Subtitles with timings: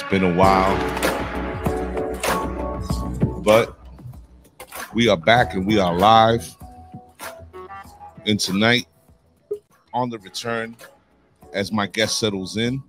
[0.00, 0.76] It's been a while.
[3.42, 3.76] But
[4.94, 6.54] we are back and we are live.
[8.24, 8.86] And tonight,
[9.92, 10.76] on the return,
[11.52, 12.80] as my guest settles in,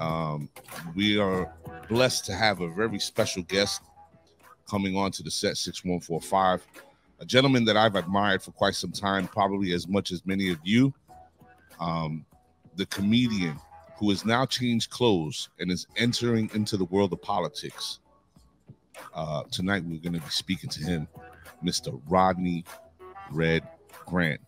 [0.00, 0.48] um,
[0.96, 1.54] we are
[1.88, 3.82] blessed to have a very special guest
[4.68, 6.66] coming on to the set 6145
[7.20, 10.58] a gentleman that I've admired for quite some time, probably as much as many of
[10.64, 10.92] you.
[11.78, 12.26] Um,
[12.74, 13.56] the comedian
[13.98, 17.98] who has now changed clothes and is entering into the world of politics.
[19.12, 21.08] Uh, tonight, we're going to be speaking to him,
[21.64, 22.00] Mr.
[22.08, 22.64] Rodney
[23.32, 23.66] Red
[24.06, 24.40] Grant.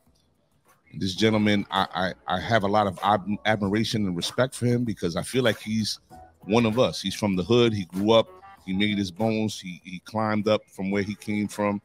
[0.95, 4.85] This gentleman, I, I, I have a lot of ab- admiration and respect for him
[4.85, 5.99] because I feel like he's
[6.41, 7.01] one of us.
[7.01, 7.73] He's from the hood.
[7.73, 8.29] He grew up.
[8.67, 9.61] He made his bones.
[9.61, 11.81] He, he climbed up from where he came from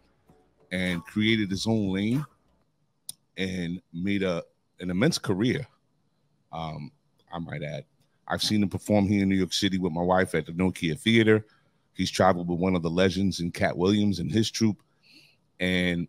[0.71, 2.25] and created his own lane
[3.37, 4.43] and made a
[4.79, 5.65] an immense career.
[6.51, 6.91] Um,
[7.35, 7.83] I might add.
[8.27, 10.97] I've seen him perform here in New York City with my wife at the Nokia
[10.97, 11.45] Theater.
[11.93, 14.81] He's traveled with one of the legends in Katt Williams and his troupe.
[15.59, 16.07] And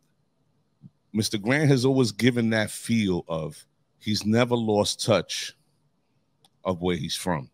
[1.15, 1.41] Mr.
[1.41, 3.67] Grant has always given that feel of
[3.99, 5.55] he's never lost touch
[6.65, 7.51] of where he's from.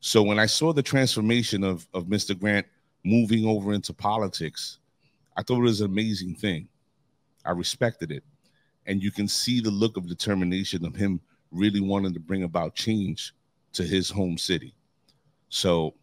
[0.00, 2.38] So when I saw the transformation of, of Mr.
[2.38, 2.66] Grant
[3.04, 4.78] moving over into politics,
[5.36, 6.68] I thought it was an amazing thing.
[7.44, 8.24] I respected it.
[8.86, 12.74] And you can see the look of determination of him really wanting to bring about
[12.74, 13.34] change
[13.72, 14.74] to his home city.
[15.48, 15.94] So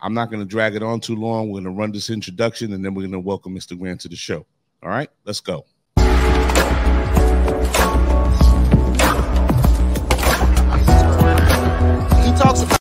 [0.00, 1.48] I'm not going to drag it on too long.
[1.48, 3.78] We're going to run this introduction and then we're going to welcome Mr.
[3.78, 4.46] Grant to the show.
[4.82, 5.64] All right, let's go.
[5.96, 6.04] He
[12.38, 12.78] talks about.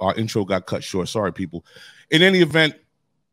[0.00, 1.08] Our intro got cut short.
[1.08, 1.64] Sorry, people.
[2.10, 2.74] In any event,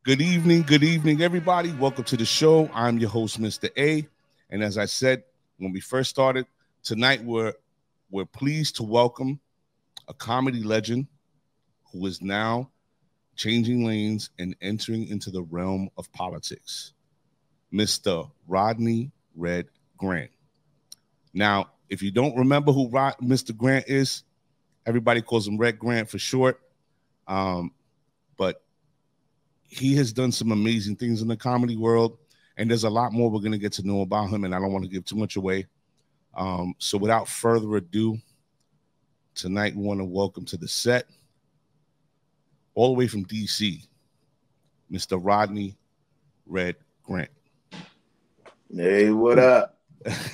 [0.04, 1.72] Good evening, good evening, everybody.
[1.74, 2.68] Welcome to the show.
[2.74, 3.70] I'm your host, Mr.
[3.78, 4.08] A.
[4.50, 5.22] And as I said
[5.62, 6.48] when we first started,
[6.84, 7.54] tonight we're
[8.10, 9.40] we're pleased to welcome
[10.08, 11.08] a comedy legend
[11.94, 12.70] who is now
[13.36, 16.94] changing lanes and entering into the realm of politics,
[17.72, 18.30] Mr.
[18.48, 20.32] Rodney Red Grant.
[21.34, 23.56] Now, if you don't remember who Rod, Mr.
[23.56, 24.24] Grant is,
[24.86, 26.60] everybody calls him Red Grant for short.
[27.28, 27.72] Um,
[28.36, 28.64] but
[29.64, 32.18] he has done some amazing things in the comedy world,
[32.62, 34.44] and there's a lot more we're going to get to know about him.
[34.44, 35.66] And I don't want to give too much away.
[36.36, 38.20] Um, so without further ado,
[39.34, 41.06] tonight we want to welcome to the set,
[42.76, 43.84] all the way from DC,
[44.92, 45.20] Mr.
[45.20, 45.76] Rodney
[46.46, 47.32] Red Grant.
[48.72, 49.80] Hey, what up?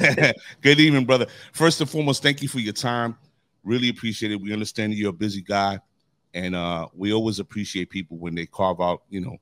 [0.62, 1.28] Good evening, brother.
[1.54, 3.16] First and foremost, thank you for your time.
[3.64, 4.42] Really appreciate it.
[4.42, 5.80] We understand you're a busy guy
[6.34, 9.38] and uh, we always appreciate people when they carve out, you know,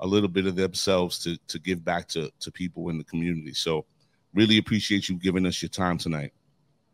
[0.00, 3.54] a little bit of themselves to to give back to to people in the community.
[3.54, 3.86] So,
[4.34, 6.32] really appreciate you giving us your time tonight.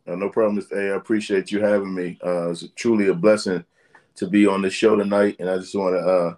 [0.06, 0.77] Uh, no problem, Mr.
[0.77, 0.93] A.
[0.93, 2.19] I appreciate you having me.
[2.25, 3.65] Uh, it's truly a blessing
[4.17, 6.34] to be on the show tonight, and I just want to uh,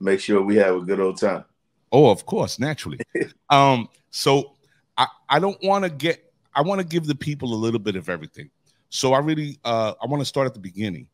[0.00, 1.44] make sure we have a good old time.
[1.92, 2.98] Oh, of course, naturally.
[3.50, 4.54] um, so
[4.96, 6.32] I I don't want to get.
[6.54, 8.50] I want to give the people a little bit of everything.
[8.88, 11.08] So I really uh, I want to start at the beginning.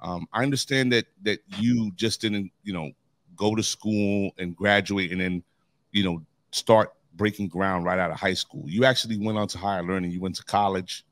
[0.00, 2.90] Um, I understand that that you just didn't, you know,
[3.40, 5.42] go to school and graduate and then,
[5.92, 8.62] you know, start breaking ground right out of high school.
[8.66, 10.10] You actually went on to higher learning.
[10.10, 11.06] You went to college.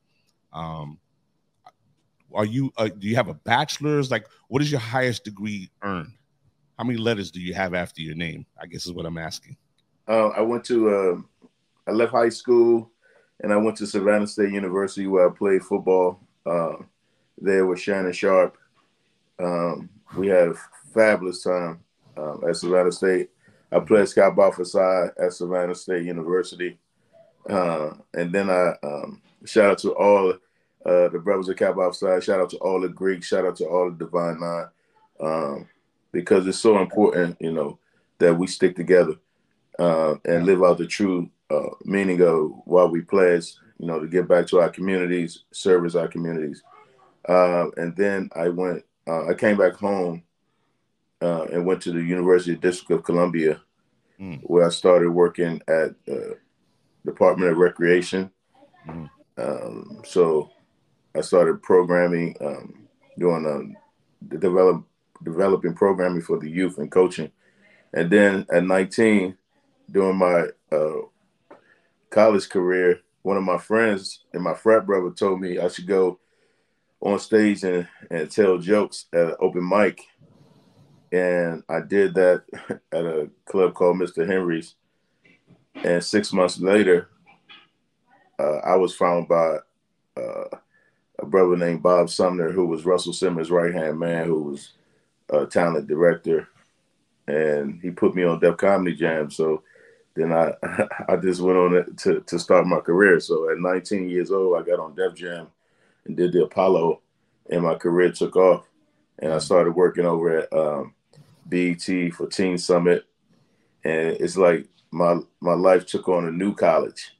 [0.52, 0.98] Um,
[2.34, 2.70] are you?
[2.76, 4.10] Uh, do you have a bachelor's?
[4.10, 6.12] Like, what is your highest degree earned?
[6.76, 8.44] How many letters do you have after your name?
[8.60, 9.56] I guess is what I'm asking.
[10.06, 10.90] Uh, I went to.
[10.90, 11.48] Uh,
[11.86, 12.90] I left high school,
[13.40, 16.20] and I went to Savannah State University where I played football.
[16.44, 16.74] Uh,
[17.40, 18.58] there with Shannon Sharpe.
[19.38, 20.54] um, we had a
[20.92, 21.80] fabulous time
[22.18, 23.30] um, at Savannah State.
[23.70, 26.78] I played Scout side at Savannah State University.
[27.48, 30.32] Uh, and then I um, shout out to all
[30.86, 32.24] uh, the brothers at Cap side.
[32.24, 33.28] Shout out to all the Greeks.
[33.28, 34.66] Shout out to all the Divine Nine.
[35.20, 35.68] Um,
[36.12, 37.78] because it's so important, you know,
[38.18, 39.14] that we stick together
[39.78, 44.06] uh, and live out the true uh, meaning of why we pledge, you know, to
[44.06, 46.62] get back to our communities, service our communities.
[47.28, 50.22] Uh, and then I went uh, I came back home
[51.22, 53.60] uh, and went to the University of District of Columbia,
[54.20, 54.40] mm.
[54.42, 56.34] where I started working at uh,
[57.04, 58.30] Department of Recreation.
[58.86, 59.10] Mm.
[59.36, 60.50] Um, so
[61.16, 62.88] I started programming, um,
[63.18, 63.76] doing um,
[64.28, 64.84] the develop
[65.24, 67.30] developing programming for the youth and coaching,
[67.92, 69.36] and then at 19,
[69.90, 71.56] during my uh,
[72.10, 76.18] college career, one of my friends and my frat brother told me I should go
[77.00, 80.02] on stage and, and tell jokes at an open mic.
[81.12, 82.44] And I did that
[82.92, 84.26] at a club called Mr.
[84.26, 84.74] Henry's.
[85.74, 87.08] And six months later,
[88.38, 89.58] uh, I was found by
[90.16, 90.48] uh,
[91.18, 94.72] a brother named Bob Sumner, who was Russell Simmons' right hand man, who was
[95.30, 96.48] a talent director,
[97.26, 99.30] and he put me on Def Comedy Jam.
[99.30, 99.62] So
[100.14, 100.52] then I
[101.08, 103.20] I just went on to to start my career.
[103.20, 105.48] So at 19 years old, I got on Def Jam
[106.04, 107.00] and did the Apollo,
[107.50, 108.64] and my career took off.
[109.20, 110.94] And I started working over at um,
[111.48, 113.04] BET for Teen Summit,
[113.84, 117.14] and it's like my my life took on a new college.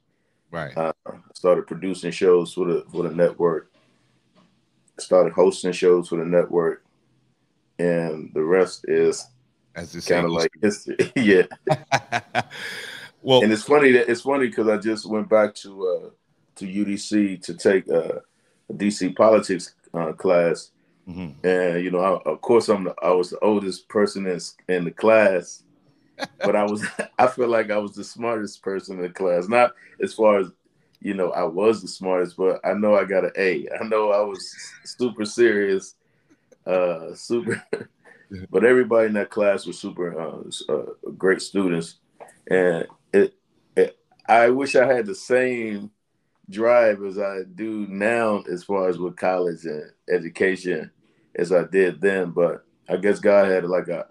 [0.51, 0.77] Right.
[0.77, 0.93] Uh,
[1.35, 3.71] started producing shows for the for the network.
[4.99, 6.85] Started hosting shows for the network,
[7.79, 9.27] and the rest is
[9.75, 10.97] As this kind of like history.
[11.17, 11.43] yeah.
[13.23, 16.11] well, and it's funny that it's funny because I just went back to uh,
[16.57, 18.21] to UDC to take uh,
[18.69, 20.71] a DC politics uh, class,
[21.09, 21.35] mhm.
[21.45, 24.85] and you know, I, of course, I'm the, I was the oldest person in in
[24.85, 25.63] the class,
[26.41, 26.85] but I was
[27.19, 29.49] I feel like I was the smartest person in the class.
[29.49, 30.49] Not as far as
[31.01, 33.69] you know, I was the smartest, but I know I got an A.
[33.81, 34.53] I know I was
[34.85, 35.95] super serious,
[36.67, 37.63] uh, super.
[38.51, 41.97] but everybody in that class was super uh, uh, great students,
[42.51, 43.35] and it,
[43.77, 43.99] it.
[44.29, 45.91] I wish I had the same
[46.51, 50.91] drive as I do now, as far as with college and education,
[51.38, 52.31] as I did then.
[52.31, 54.05] But I guess God had like a,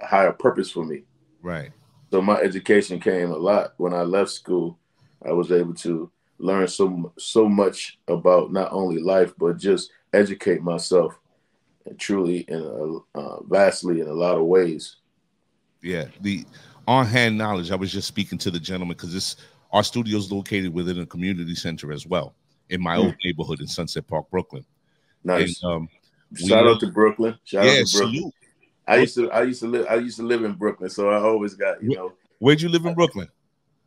[0.00, 1.02] a higher purpose for me.
[1.42, 1.70] right.
[2.10, 4.78] So my education came a lot when I left school.
[5.26, 10.62] I was able to learn so so much about not only life but just educate
[10.62, 11.18] myself
[11.84, 14.96] and truly in a, uh, vastly in a lot of ways.
[15.82, 16.46] Yeah, the
[16.86, 17.70] on-hand knowledge.
[17.70, 19.36] I was just speaking to the gentleman because this
[19.72, 22.34] our studio is located within a community center as well
[22.70, 23.00] in my Hmm.
[23.02, 24.64] old neighborhood in Sunset Park, Brooklyn.
[25.24, 25.62] Nice.
[25.62, 25.88] And, um,
[26.34, 27.38] Shout out to Brooklyn.
[27.44, 28.20] Shout yeah, out to Brooklyn.
[28.20, 28.34] salute.
[28.86, 31.18] I used to I used to live I used to live in Brooklyn, so I
[31.20, 33.28] always got you know Where'd you live in Brooklyn?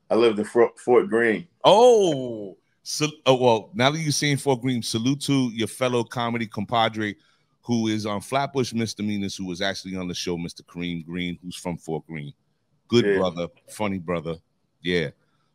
[0.10, 1.48] I lived in Fort, Fort Greene.
[1.64, 6.48] Oh, so, oh, well, now that you've seen Fort Greene, salute to your fellow comedy
[6.48, 7.16] compadre
[7.62, 10.64] who is on Flatbush Misdemeanors, who was actually on the show, Mr.
[10.64, 12.34] Kareem Green, who's from Fort Greene.
[12.88, 13.18] Good Yeah.
[13.18, 14.36] brother, funny brother.
[14.82, 15.12] Yeah.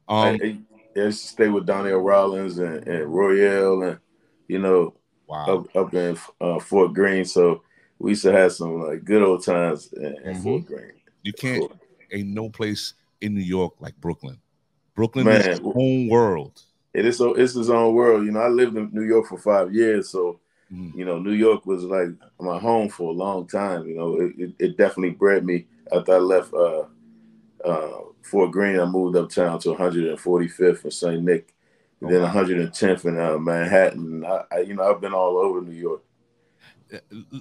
[0.09, 0.59] I, Um, I, I
[0.95, 3.99] to stay with Donnell Rawlings and, and Royale and
[4.49, 4.95] you know
[5.27, 5.47] wow.
[5.47, 7.25] up up in uh, Fort Greene.
[7.25, 7.63] So
[7.99, 10.43] we used to have some like good old times in, in Mhm.
[10.43, 10.93] Fort Greene.
[11.23, 11.71] You can't,
[12.13, 14.39] ain't no place in New York like Brooklyn.
[14.95, 15.51] Brooklyn is Man.
[15.57, 16.63] its own world.
[16.95, 18.25] It is so it's his own world.
[18.25, 20.41] You know, I lived in New York for five years, so
[20.73, 20.95] Mhm.
[20.97, 22.09] you know, New York was like
[22.41, 23.87] my home for a long time.
[23.87, 25.67] You know, it, it, it definitely bred me.
[25.93, 26.85] After I left uh,
[27.65, 31.23] uh, Fort Greene, I moved uptown to 145th and St.
[31.23, 31.55] Nick,
[32.03, 34.25] Oh, then 110th in uh, Manhattan.
[34.25, 36.03] I, I, you know, I've been all over New York.
[36.93, 36.99] Uh,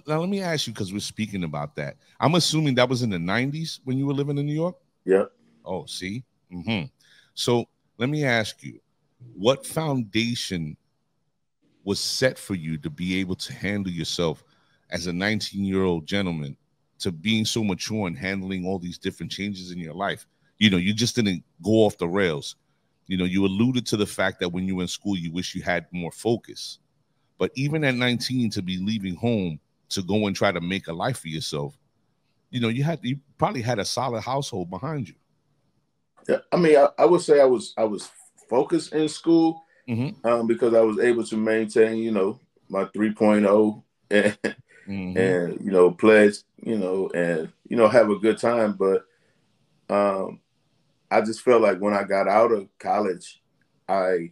[0.08, 1.98] Now, let me ask you because we're speaking about that.
[2.20, 4.76] I'm assuming that was in the 90s when you were living in New York?
[5.06, 5.32] Yep.
[5.66, 6.24] Oh, see?
[6.50, 6.84] hmm
[7.34, 7.66] So
[7.98, 8.80] let me ask you,
[9.36, 10.78] what foundation
[11.84, 14.44] was set for you to be able to handle yourself
[14.90, 16.56] as a 19 year old gentleman
[17.00, 20.26] to being so mature and handling all these different changes in your life?
[20.58, 22.56] You know, you just didn't go off the rails.
[23.08, 25.56] You know, you alluded to the fact that when you were in school, you wish
[25.56, 26.80] you had more focus.
[27.38, 29.60] But even at 19, to be leaving home
[29.90, 31.78] to go and try to make a life for yourself,
[32.50, 35.16] you know, you had you probably had a solid household behind you.
[36.28, 38.10] Yeah, I mean, I, I would say I was I was
[38.50, 40.16] focused in school Mhm.
[40.26, 44.38] um, because I was able to maintain, you know, my 3.0 and,
[44.88, 45.18] Mhm.
[45.18, 48.74] and you know, pledge, you know, and you know, have a good time.
[48.74, 49.06] But
[49.90, 50.40] um,
[51.12, 53.42] I just felt like when I got out of college,
[53.88, 54.32] I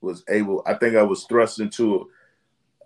[0.00, 0.62] was able.
[0.66, 2.10] I think I was thrust into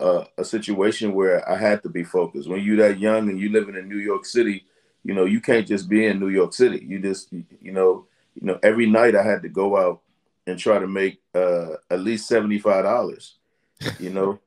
[0.01, 2.49] a, a situation where I had to be focused.
[2.49, 4.65] When you're that young and you living in New York City,
[5.05, 6.85] you know, you can't just be in New York City.
[6.87, 10.01] You just, you know, you know, every night I had to go out
[10.47, 13.37] and try to make uh, at least seventy five dollars.
[13.99, 14.41] You know,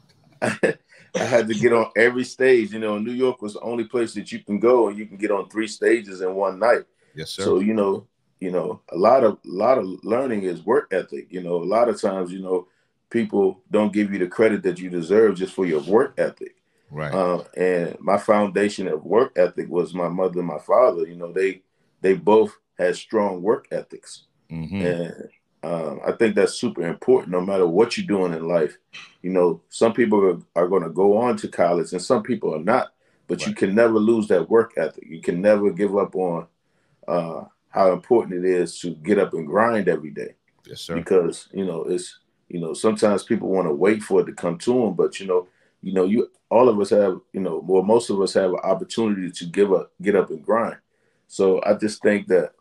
[0.42, 2.72] I had to get on every stage.
[2.72, 5.16] You know, New York was the only place that you can go and you can
[5.16, 6.84] get on three stages in one night.
[7.14, 7.42] yes, sir.
[7.44, 8.06] So you know,
[8.40, 11.26] you know, a lot of a lot of learning is work ethic.
[11.30, 12.66] You know, a lot of times, you know,
[13.10, 16.56] people don't give you the credit that you deserve just for your work ethic.
[16.90, 17.12] right.
[17.12, 21.06] Uh, and my foundation of work ethic was my mother and my father.
[21.06, 21.62] You know, they
[22.00, 24.80] they both had strong work ethics, Mhm.
[24.82, 25.28] and
[25.62, 27.30] um, I think that's super important.
[27.32, 28.78] No matter what you're doing in life,
[29.22, 32.54] you know, some people are, are going to go on to college, and some people
[32.54, 32.94] are not.
[33.28, 35.04] But you can never lose that work ethic.
[35.06, 36.46] You can never give up on
[37.06, 40.34] uh, how important it is to get up and grind every day
[40.66, 40.94] Yes, sir.
[40.94, 44.58] because you know it's you know sometimes people want to wait for it to come
[44.58, 45.48] to them but you know
[45.82, 48.60] you know you all of us have you know well most of us have an
[48.62, 50.76] opportunity to give up get up and grind
[51.26, 52.52] so i just think that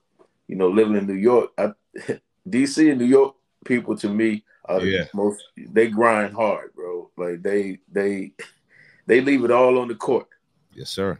[0.47, 1.73] you know living in new york I,
[2.49, 3.35] dc and new york
[3.65, 5.05] people to me are yeah.
[5.13, 5.43] most.
[5.57, 7.09] They grind hard, bro.
[7.17, 8.31] Like they they
[9.07, 10.27] they leave it all on the court.
[10.73, 11.19] Yes, sir.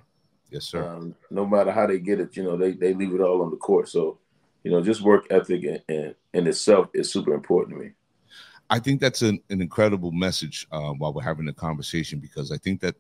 [0.49, 0.87] Yes, sir.
[0.87, 3.51] Um, no matter how they get it, you know, they they leave it all on
[3.51, 3.89] the court.
[3.89, 4.17] So,
[4.63, 7.91] you know, just work ethic and, and in itself is super important to me.
[8.69, 12.57] I think that's an, an incredible message uh, while we're having the conversation because I
[12.57, 12.95] think that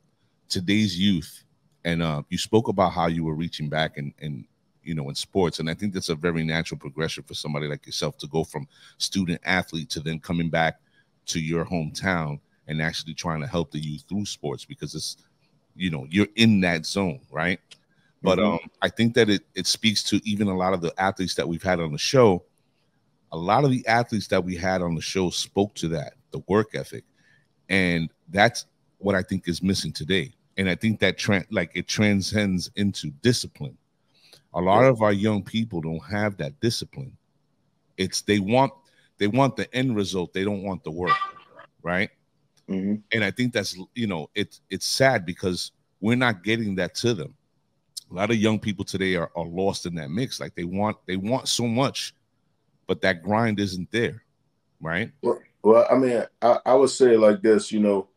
[0.47, 1.43] today's youth,
[1.85, 4.45] and uh, you spoke about how you were reaching back and, and
[4.83, 7.85] you know in sports, and I think that's a very natural progression for somebody like
[7.85, 10.79] yourself to go from student athlete to then coming back
[11.27, 15.17] to your hometown and actually trying to help the youth through sports because it's
[15.79, 17.59] you know you're in that zone, right?
[18.21, 18.53] But mm-hmm.
[18.53, 21.47] um, I think that it it speaks to even a lot of the athletes that
[21.47, 22.43] we've had on the show.
[23.31, 26.39] A lot of the athletes that we had on the show spoke to that the
[26.47, 27.03] work ethic.
[27.69, 28.65] And that's
[28.97, 30.33] what i think is missing today.
[30.57, 33.77] And i think that trend like it transcends into discipline.
[34.53, 37.15] A lot of our young people don't have that discipline.
[37.97, 38.73] It's they want
[39.17, 40.33] they want the end result.
[40.33, 41.15] They don't want the work
[41.81, 42.09] right
[42.69, 42.95] mm-hmm.
[43.11, 45.71] and i think that's you know it's it's sad because
[46.01, 47.33] we're not getting that to them
[48.11, 50.97] a lot of young people today are, are lost in that mix like they want
[51.07, 52.13] they want so much
[52.89, 54.23] but that grind isn't there,
[54.81, 55.11] right?
[55.21, 58.07] Well, well I mean, I, I would say like this, you know,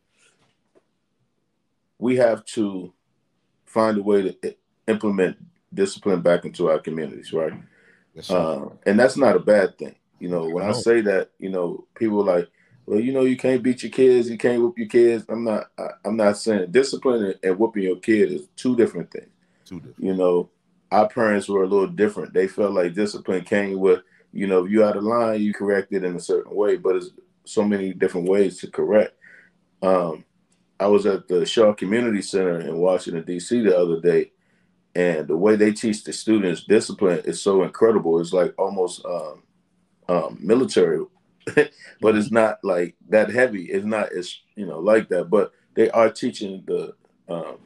[1.99, 2.91] we have to
[3.67, 4.57] find a way to
[4.89, 5.37] implement
[5.75, 7.53] discipline back into our communities, right?
[8.15, 9.95] Yes, uh, and that's not a bad thing.
[10.19, 12.49] You know, when I say that, you know, people like,
[12.93, 15.25] well, you know, you can't beat your kids, you can't whoop your kids.
[15.31, 15.71] I'm not.
[15.79, 19.31] I, am not saying discipline and, whooping your kid is two different things.
[19.65, 19.99] Two different.
[19.99, 20.51] You know,
[20.91, 22.35] our parents were a little different.
[22.35, 24.03] They felt like discipline came with
[24.35, 26.97] you know, if you out of line, you correct it in a certain way, but
[26.97, 27.09] it's
[27.47, 29.15] so many different ways to correct.
[29.83, 30.27] Um,
[30.79, 33.63] I was at the Shaw Community Center in Washington D.C.
[33.63, 34.33] the other day,
[34.95, 38.21] and the way they teach the students discipline is so incredible.
[38.21, 39.43] It's like almost um,
[40.11, 41.03] um, military,
[42.01, 43.65] but it's not like that heavy.
[43.65, 45.31] It's not as you know like that.
[45.31, 46.95] But they are teaching the
[47.29, 47.59] um,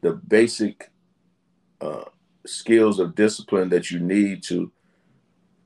[0.00, 0.90] the basic
[1.80, 2.04] uh,
[2.46, 4.70] skills of discipline that you need to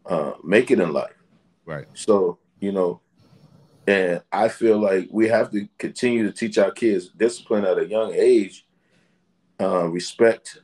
[0.06, 1.12] uh, make it in life.
[1.66, 1.86] Right.
[1.94, 3.00] So, you know,
[3.86, 7.86] and I feel like we have to continue to teach our kids discipline at a
[7.86, 8.66] young age,
[9.60, 10.60] uh, respect,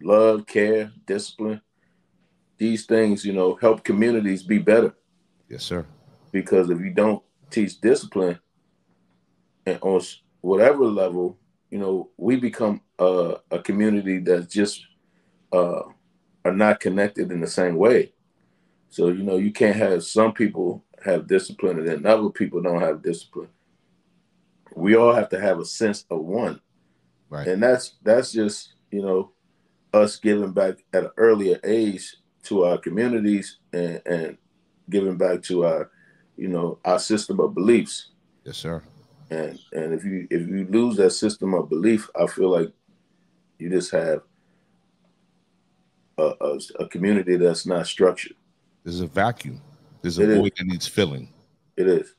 [0.00, 1.60] love, care, discipline.
[2.58, 4.94] These things, you know, help communities be better.
[5.48, 5.86] Yes, sir.
[6.32, 8.38] Because if you don't teach discipline
[9.66, 10.00] and on
[10.40, 11.38] whatever level,
[11.70, 14.84] you know, we become a, a community that's just
[15.52, 15.82] uh,
[16.44, 18.12] are not connected in the same way.
[18.90, 22.80] So you know, you can't have some people have discipline and then other people don't
[22.80, 23.48] have discipline.
[24.74, 26.60] We all have to have a sense of one,
[27.30, 27.46] right?
[27.46, 29.32] And that's that's just you know
[29.92, 34.38] us giving back at an earlier age to our communities and, and
[34.90, 35.90] giving back to our
[36.36, 38.10] you know our system of beliefs.
[38.44, 38.82] Yes, sir.
[39.30, 42.72] And and if you if you lose that system of belief, I feel like
[43.58, 44.22] you just have
[46.16, 48.34] a, a, a community that's not structured.
[48.84, 49.60] There's a vacuum.
[50.00, 50.58] There's a it void is.
[50.58, 51.32] that needs filling.
[51.76, 52.14] It is.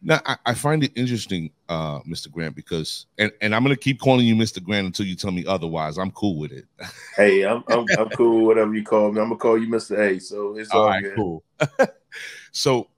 [0.00, 2.30] Now I, I find it interesting, uh, Mr.
[2.30, 4.62] Grant, because and, and I'm gonna keep calling you Mr.
[4.62, 5.98] Grant until you tell me otherwise.
[5.98, 6.66] I'm cool with it.
[7.16, 9.20] hey, I'm I'm, I'm cool, whatever you call me.
[9.20, 9.98] I'm gonna call you Mr.
[9.98, 10.20] A.
[10.20, 11.16] So it's all, all right, good.
[11.16, 11.44] cool.
[12.52, 12.88] so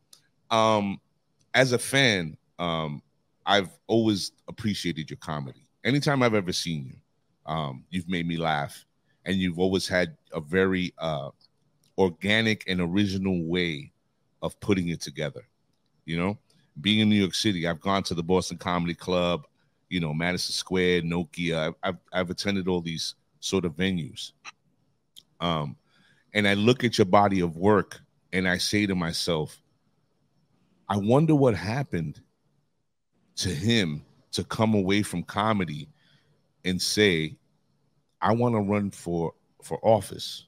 [0.50, 1.00] um
[1.54, 3.02] as a fan, um,
[3.46, 5.66] I've always appreciated your comedy.
[5.84, 8.84] Anytime I've ever seen you, um, you've made me laugh,
[9.24, 11.30] and you've always had a very uh,
[11.98, 13.92] organic and original way
[14.42, 15.46] of putting it together.
[16.04, 16.38] You know,
[16.80, 19.46] being in New York City, I've gone to the Boston Comedy Club,
[19.88, 21.74] you know, Madison Square, Nokia.
[21.82, 24.32] I've, I've attended all these sort of venues.
[25.40, 25.76] Um,
[26.34, 28.00] and I look at your body of work
[28.32, 29.60] and I say to myself,
[30.88, 32.20] I wonder what happened
[33.36, 35.88] to him to come away from comedy
[36.64, 37.36] and say,
[38.20, 40.46] I want to run for for office.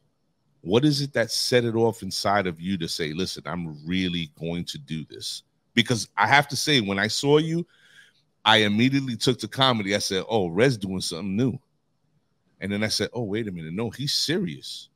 [0.61, 4.31] What is it that set it off inside of you to say, listen, I'm really
[4.39, 5.43] going to do this?
[5.75, 7.67] Because I have to say, when I saw you,
[8.45, 9.95] I immediately took to comedy.
[9.95, 11.59] I said, oh, Red's doing something new.
[12.61, 13.73] And then I said, oh, wait a minute.
[13.73, 14.89] No, he's serious.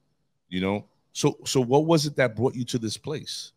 [0.48, 0.86] You know?
[1.12, 3.52] So so what was it that brought you to this place?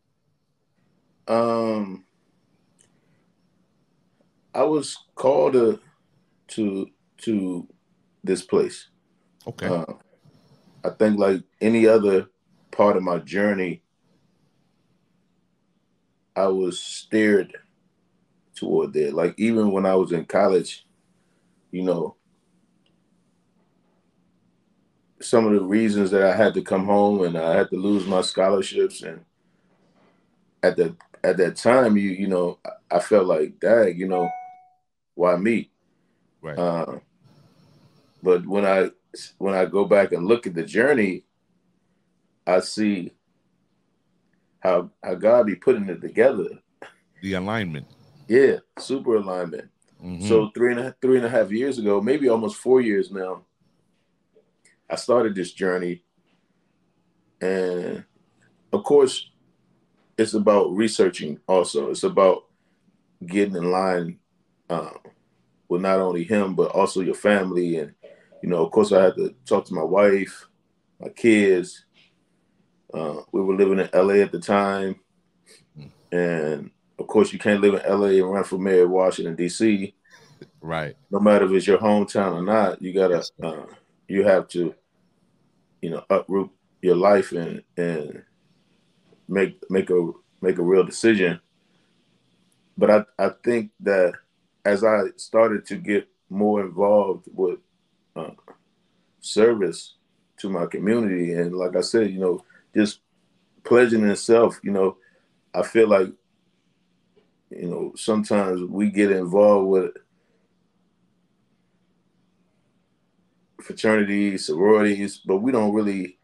[1.27, 2.05] Um
[4.55, 5.79] I was called to
[6.47, 7.67] to to
[8.23, 8.87] this place.
[9.45, 9.67] Okay.
[9.67, 9.85] Uh,
[10.85, 12.27] I think like any other
[12.71, 13.81] part of my journey,
[16.39, 17.57] I was steered
[18.55, 19.11] toward there.
[19.11, 20.85] Like even when I was in college,
[21.69, 22.15] you know,
[25.21, 28.07] some of the reasons that I had to come home and I had to lose
[28.07, 29.25] my scholarships and
[30.63, 34.29] at the at that time, you you know, I felt like, dag, you know,
[35.15, 35.69] why me?
[36.41, 36.57] Right.
[36.57, 36.99] Uh,
[38.23, 38.91] but when I
[39.39, 41.25] when I go back and look at the journey,
[42.47, 43.11] I see
[44.59, 46.47] how how God be putting it together.
[47.21, 47.87] The alignment.
[48.27, 49.69] Yeah, super alignment.
[50.03, 50.27] Mm-hmm.
[50.27, 53.43] So three and a three and a half years ago, maybe almost four years now,
[54.89, 56.03] I started this journey,
[57.41, 58.05] and
[58.71, 59.31] of course,
[60.17, 61.39] it's about researching.
[61.47, 62.45] Also, it's about
[63.25, 64.19] getting in line
[64.69, 64.97] um,
[65.67, 67.93] with not only him but also your family, and
[68.41, 70.47] you know, of course, I had to talk to my wife,
[70.99, 71.85] my kids.
[72.93, 74.99] Uh, we were living in LA at the time,
[76.11, 79.93] and of course, you can't live in LA and run for mayor of Washington D.C.
[80.61, 80.95] Right.
[81.09, 83.65] No matter if it's your hometown or not, you gotta, uh,
[84.07, 84.73] you have to,
[85.81, 86.49] you know, uproot
[86.81, 88.23] your life and and
[89.27, 91.39] make make a make a real decision.
[92.77, 94.13] But I I think that
[94.65, 97.59] as I started to get more involved with
[98.15, 98.31] uh,
[99.21, 99.95] service
[100.37, 102.43] to my community, and like I said, you know,
[102.75, 102.99] just
[103.63, 104.97] pledging itself, you know,
[105.53, 106.09] I feel like
[107.49, 109.91] you know sometimes we get involved with
[113.61, 116.17] fraternities, sororities, but we don't really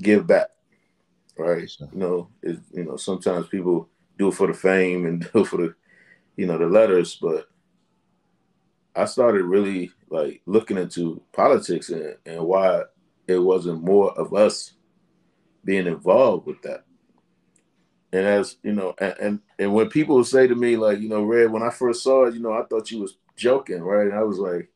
[0.00, 0.48] give back,
[1.38, 1.70] right?
[1.80, 5.46] You know, it, you know, sometimes people do it for the fame and do it
[5.46, 5.74] for the,
[6.36, 7.48] you know, the letters, but
[8.94, 12.82] I started really like looking into politics and, and why
[13.26, 14.72] it wasn't more of us
[15.64, 16.84] being involved with that.
[18.12, 21.22] And as you know, and, and, and when people say to me, like, you know,
[21.22, 24.06] Red, when I first saw it, you know, I thought you was joking, right?
[24.06, 24.68] And I was like,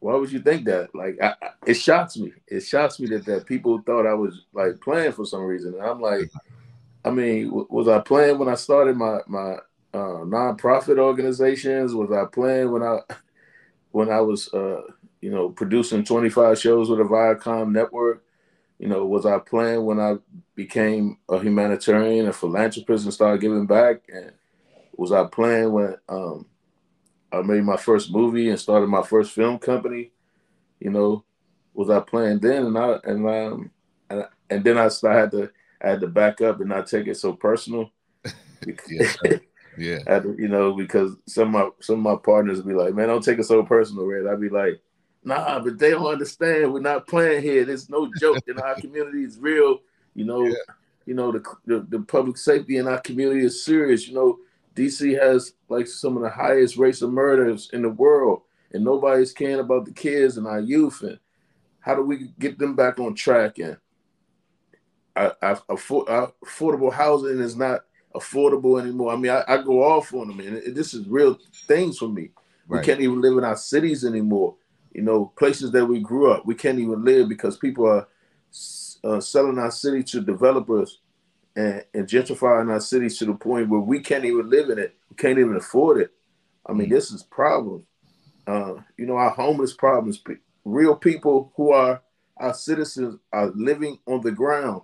[0.00, 0.94] why would you think that?
[0.94, 2.32] Like, I, I, it shocks me.
[2.46, 5.74] It shocks me that that people thought I was like playing for some reason.
[5.74, 6.30] And I'm like,
[7.04, 9.52] I mean, w- was I playing when I started my my
[9.94, 11.94] uh, nonprofit organizations?
[11.94, 12.98] Was I playing when I
[13.92, 14.82] when I was uh,
[15.20, 18.24] you know producing 25 shows with a Viacom network?
[18.80, 20.16] You know, was I playing when I
[20.54, 24.00] became a humanitarian, a philanthropist, and started giving back?
[24.08, 24.32] And
[24.96, 26.46] was I playing when um,
[27.30, 30.12] I made my first movie and started my first film company.
[30.78, 31.24] You know,
[31.74, 32.64] was I playing then?
[32.64, 33.70] And I and um
[34.08, 35.50] and, and then I, I had to
[35.84, 37.90] I had to back up and not take it so personal.
[38.88, 39.12] yeah,
[39.76, 39.98] yeah.
[40.20, 43.08] To, you know, because some of my some of my partners would be like, "Man,
[43.08, 44.80] don't take it so personal, Red." I'd be like,
[45.24, 46.72] "Nah, but they don't understand.
[46.72, 47.64] We're not playing here.
[47.64, 49.24] There's no joke in our community.
[49.24, 49.80] It's real.
[50.14, 50.54] You know, yeah.
[51.06, 54.08] you know the, the the public safety in our community is serious.
[54.08, 54.38] You know,
[54.74, 59.32] DC has like some of the highest rates of murders in the world, and nobody's
[59.32, 61.02] caring about the kids and our youth.
[61.02, 61.18] And
[61.80, 63.58] how do we get them back on track?
[63.58, 63.76] And
[65.16, 67.80] I, I, affordable housing is not
[68.14, 69.12] affordable anymore.
[69.12, 72.08] I mean, I, I go off on them, and it, this is real things for
[72.08, 72.30] me.
[72.66, 72.80] Right.
[72.80, 74.56] We can't even live in our cities anymore.
[74.92, 78.08] You know, places that we grew up, we can't even live because people are
[79.04, 80.98] uh, selling our city to developers
[81.56, 84.96] and, and gentrifying our cities to the point where we can't even live in it.
[85.08, 86.12] We can't even afford it.
[86.66, 86.90] I mean, mm.
[86.90, 87.84] this is problems.
[88.46, 90.22] Uh, you know, our homeless problems.
[90.64, 92.02] Real people who are
[92.36, 94.82] our citizens are living on the ground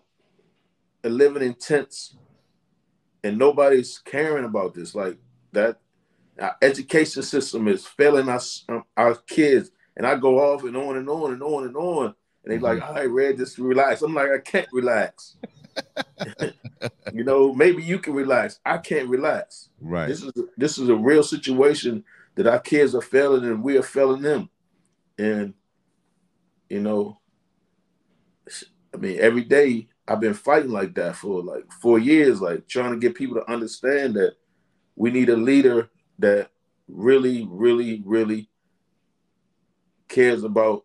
[1.03, 2.17] and living in tents,
[3.25, 4.95] and nobody's caring about this.
[4.95, 5.17] Like
[5.53, 5.79] that,
[6.39, 9.71] our education system is failing us, um, our kids.
[9.97, 12.07] And I go off and on and on and on and on.
[12.07, 12.65] And they mm-hmm.
[12.65, 14.03] like, all right, Red, just relax.
[14.03, 15.37] I'm like, I can't relax.
[17.13, 18.61] you know, maybe you can relax.
[18.65, 19.69] I can't relax.
[19.81, 20.09] Right.
[20.09, 22.05] This is this is a real situation
[22.35, 24.51] that our kids are failing and we are failing them.
[25.19, 25.55] And
[26.69, 27.19] you know,
[28.95, 32.93] I mean, every day I've been fighting like that for like four years, like trying
[32.93, 34.35] to get people to understand that
[34.95, 36.51] we need a leader that
[36.89, 38.49] really, really, really
[40.09, 40.85] cares about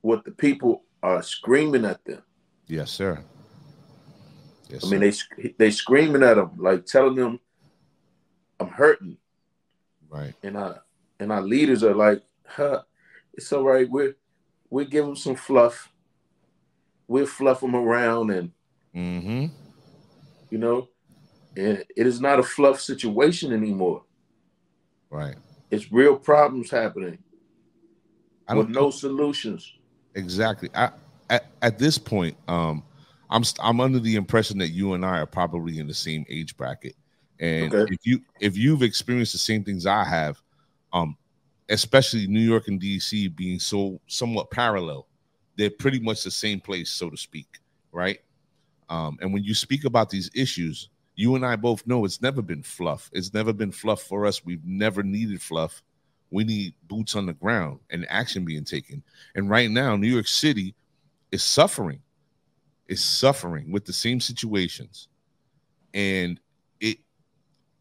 [0.00, 2.22] what the people are screaming at them.
[2.66, 3.22] Yes, sir.
[4.68, 7.40] Yes, I mean, they they screaming at them, like telling them,
[8.60, 9.16] "I'm hurting."
[10.08, 10.34] Right.
[10.42, 10.82] And our
[11.18, 12.82] and our leaders are like, "Huh,
[13.34, 13.90] it's all right.
[13.90, 14.14] We're
[14.70, 15.92] we give them some fluff.
[17.08, 18.52] We'll fluff them around, and
[18.94, 19.46] mm-hmm.
[20.50, 20.88] you know,
[21.56, 24.04] and it is not a fluff situation anymore.
[25.10, 25.34] Right.
[25.72, 27.18] It's real problems happening
[28.56, 29.72] with no solutions.
[30.14, 30.68] Exactly.
[30.74, 30.90] I
[31.30, 32.82] at, at this point, um,
[33.30, 36.56] I'm I'm under the impression that you and I are probably in the same age
[36.56, 36.96] bracket,
[37.38, 37.92] and okay.
[37.92, 40.42] if you if you've experienced the same things I have,
[40.92, 41.16] um,
[41.68, 45.06] especially New York and DC being so somewhat parallel,
[45.56, 47.58] they're pretty much the same place, so to speak,
[47.92, 48.18] right?
[48.88, 52.42] Um, and when you speak about these issues, you and I both know it's never
[52.42, 53.08] been fluff.
[53.12, 54.44] It's never been fluff for us.
[54.44, 55.82] We've never needed fluff.
[56.30, 59.02] We need boots on the ground and action being taken.
[59.34, 60.74] And right now, New York City
[61.32, 62.00] is suffering,
[62.88, 65.08] is suffering with the same situations.
[65.94, 66.40] And
[66.80, 66.98] it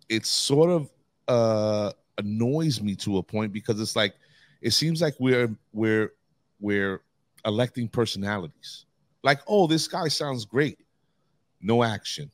[0.09, 0.89] it sort of
[1.27, 4.15] uh annoys me to a point because it's like
[4.61, 6.13] it seems like we're we're
[6.59, 7.01] we're
[7.45, 8.85] electing personalities.
[9.23, 10.79] Like, oh, this guy sounds great.
[11.61, 12.31] No action.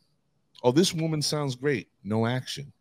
[0.63, 1.89] Oh, this woman sounds great.
[2.03, 2.71] No action.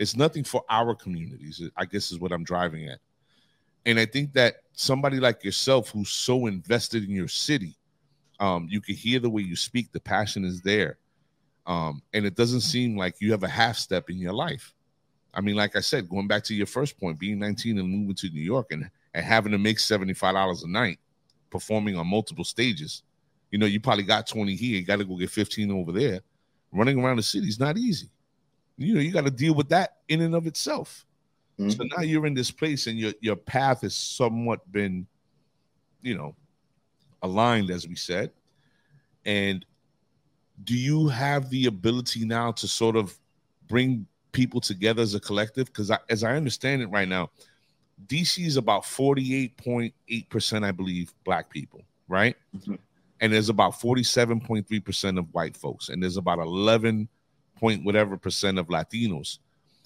[0.00, 3.00] It's nothing for our communities, I guess is what I'm driving at.
[3.84, 7.76] And I think that somebody like yourself who's so invested in your city,
[8.40, 10.96] um, you can hear the way you speak, the passion is there.
[11.66, 14.72] Um, and it doesn't seem like you have a half step in your life.
[15.34, 18.16] I mean, like I said, going back to your first point, being 19 and moving
[18.16, 20.98] to New York and, and having to make $75 a night,
[21.50, 23.02] performing on multiple stages.
[23.50, 26.20] You know, you probably got 20 here, you got to go get 15 over there.
[26.72, 28.08] Running around the city is not easy.
[28.80, 31.04] You know, you got to deal with that in and of itself.
[31.58, 31.70] Mm-hmm.
[31.70, 35.06] So now you're in this place and your your path has somewhat been,
[36.00, 36.34] you know,
[37.22, 38.30] aligned, as we said.
[39.26, 39.66] And
[40.64, 43.18] do you have the ability now to sort of
[43.68, 45.66] bring people together as a collective?
[45.66, 47.30] Because as I understand it right now,
[48.06, 52.34] DC is about 48.8%, I believe, black people, right?
[52.56, 52.76] Mm-hmm.
[53.20, 57.08] And there's about 47.3% of white folks, and there's about 11
[57.60, 59.38] point whatever percent of Latinos.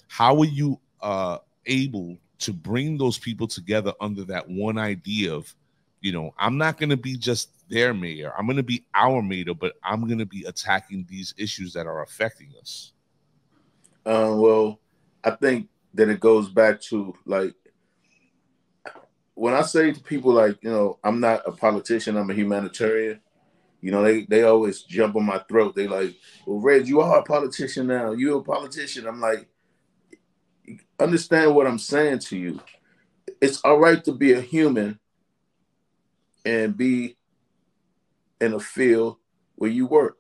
[0.09, 5.53] How are you uh, able to bring those people together under that one idea of,
[6.01, 9.21] you know, I'm not going to be just their mayor, I'm going to be our
[9.23, 12.93] mayor, but I'm going to be attacking these issues that are affecting us?
[14.07, 14.81] Uh, well,
[15.25, 17.55] I think that it goes back to like
[19.35, 23.21] when I say to people like, you know, I'm not a politician, I'm a humanitarian.
[23.85, 25.75] You know, they they always jump on my throat.
[25.75, 26.17] They like,
[26.47, 28.13] well, Red, you are a politician now.
[28.13, 29.07] You're a politician.
[29.07, 29.47] I'm like,
[30.99, 32.61] understand what I'm saying to you.
[33.43, 34.99] It's all right to be a human
[36.47, 37.19] and be
[38.41, 39.19] in a field
[39.57, 40.17] where you work.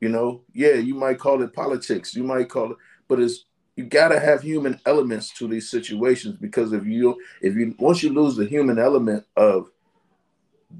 [0.00, 3.44] You know, yeah, you might call it politics, you might call it, but it's
[3.76, 8.02] you got to have human elements to these situations because if you if you once
[8.02, 9.70] you lose the human element of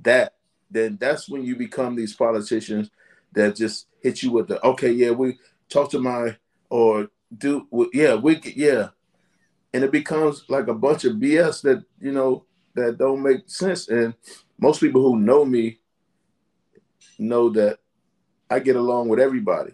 [0.02, 0.37] that
[0.70, 2.90] then that's when you become these politicians
[3.32, 6.36] that just hit you with the okay yeah we talk to my
[6.70, 8.88] or do yeah we yeah.
[9.74, 13.88] And it becomes like a bunch of bs that you know that don't make sense.
[13.88, 14.14] And
[14.58, 15.78] most people who know me
[17.18, 17.78] know that
[18.48, 19.72] i get along with everybody.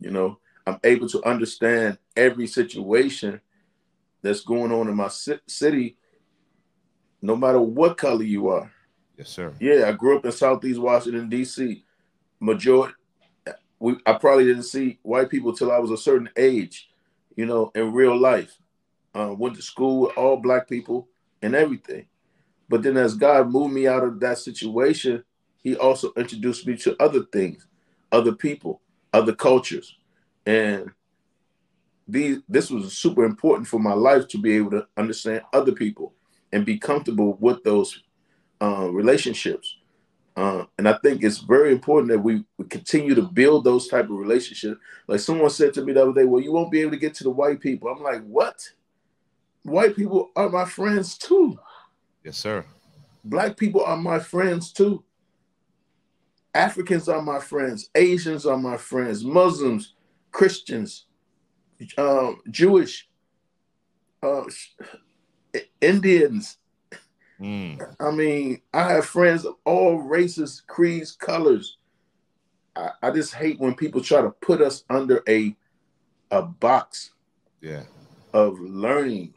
[0.00, 3.40] You know I'm able to understand every situation
[4.22, 5.98] that's going on in my city,
[7.20, 8.72] no matter what color you are.
[9.16, 9.52] Yes, sir.
[9.60, 11.84] Yeah, I grew up in Southeast Washington D.C.
[12.40, 12.94] Majority,
[13.78, 16.90] we I probably didn't see white people till I was a certain age,
[17.36, 18.56] you know, in real life.
[19.14, 21.08] Uh, went to school with all black people
[21.42, 22.06] and everything.
[22.68, 25.22] But then as God moved me out of that situation,
[25.62, 27.66] he also introduced me to other things,
[28.10, 28.80] other people,
[29.12, 29.96] other cultures.
[30.46, 30.90] And
[32.08, 36.14] these this was super important for my life to be able to understand other people
[36.52, 38.02] and be comfortable with those
[38.60, 39.76] uh, relationships.
[40.36, 44.06] Uh, and I think it's very important that we, we continue to build those type
[44.06, 44.80] of relationships.
[45.06, 47.14] Like someone said to me the other day, "Well, you won't be able to get
[47.14, 48.68] to the white people." I'm like, "What?
[49.62, 51.58] White people are my friends too."
[52.24, 52.64] Yes, sir.
[53.24, 55.04] Black people are my friends too.
[56.52, 57.90] Africans are my friends.
[57.94, 59.24] Asians are my friends.
[59.24, 59.94] Muslims,
[60.30, 61.06] Christians,
[61.96, 63.08] uh, Jewish,
[64.22, 64.44] uh,
[65.80, 66.58] Indians.
[67.40, 67.94] Mm.
[68.00, 71.78] I mean, I have friends of all races, creeds, colors.
[72.76, 75.56] I, I just hate when people try to put us under a
[76.30, 77.10] a box
[77.60, 77.84] yeah.
[78.32, 79.34] of learning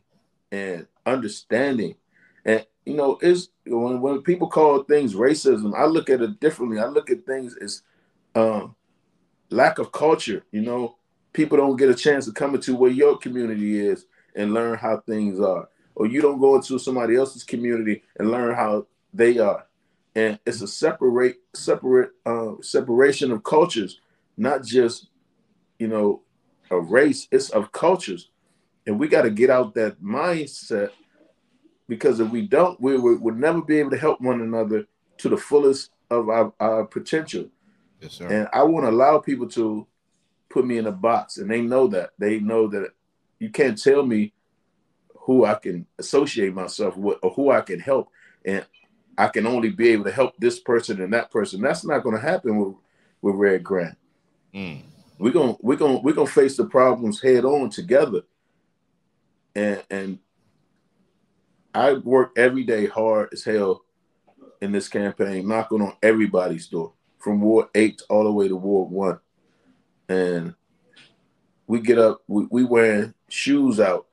[0.52, 1.96] and understanding.
[2.46, 6.80] And you know, is when, when people call things racism, I look at it differently.
[6.80, 7.84] I look at things as
[8.36, 8.76] um,
[9.50, 10.44] lack of culture.
[10.52, 10.96] You know,
[11.34, 14.06] people don't get a chance to come into where your community is
[14.36, 18.56] and learn how things are, or you don't go into somebody else's community and learn
[18.56, 19.66] how they are.
[20.16, 24.00] And it's a separate, separate, uh, separation of cultures,
[24.38, 25.08] not just,
[25.80, 26.22] you know,
[26.70, 27.28] a race.
[27.32, 28.30] It's of cultures,
[28.86, 30.92] and we got to get out that mindset
[31.88, 34.86] because if we don't, we will never be able to help one another
[35.18, 37.48] to the fullest of our, our potential.
[38.02, 38.28] Yes, sir.
[38.28, 39.88] And I want to allow people to
[40.50, 42.12] put me in a box, and they know that.
[42.20, 42.92] They know that
[43.40, 44.34] you can't tell me
[45.28, 48.10] who I can associate myself with or who I can help,
[48.46, 48.66] and
[49.18, 51.62] I can only be able to help this person and that person.
[51.62, 52.76] That's not going to happen with
[53.22, 53.98] with Red Grant.
[54.56, 54.84] Mm.
[55.20, 58.22] We're gonna we're gonna we're gonna face the problems head on together.
[59.54, 60.20] And and
[61.76, 63.84] I work every day hard as hell
[64.62, 68.92] in this campaign, knocking on everybody's door from Ward 8 all the way to Ward
[68.92, 69.20] 1.
[70.08, 70.56] And
[71.68, 74.08] we get up, we, we wearing shoes out,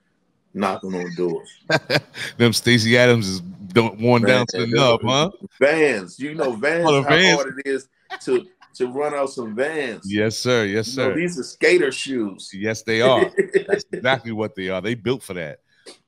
[0.54, 1.50] knocking on doors.
[2.38, 5.30] Them Stacy Adams is don't worn down to enough, huh?
[5.58, 7.34] Vans, you know, vans, Oh, the how Vans.
[7.42, 7.88] hard it is
[8.22, 10.02] to to run out some vans.
[10.12, 10.64] Yes, sir.
[10.64, 11.16] Yes, You know, sir.
[11.16, 12.50] these are skater shoes.
[12.52, 13.30] Yes, they are.
[13.68, 14.80] That's exactly what they are.
[14.80, 15.60] They built for that.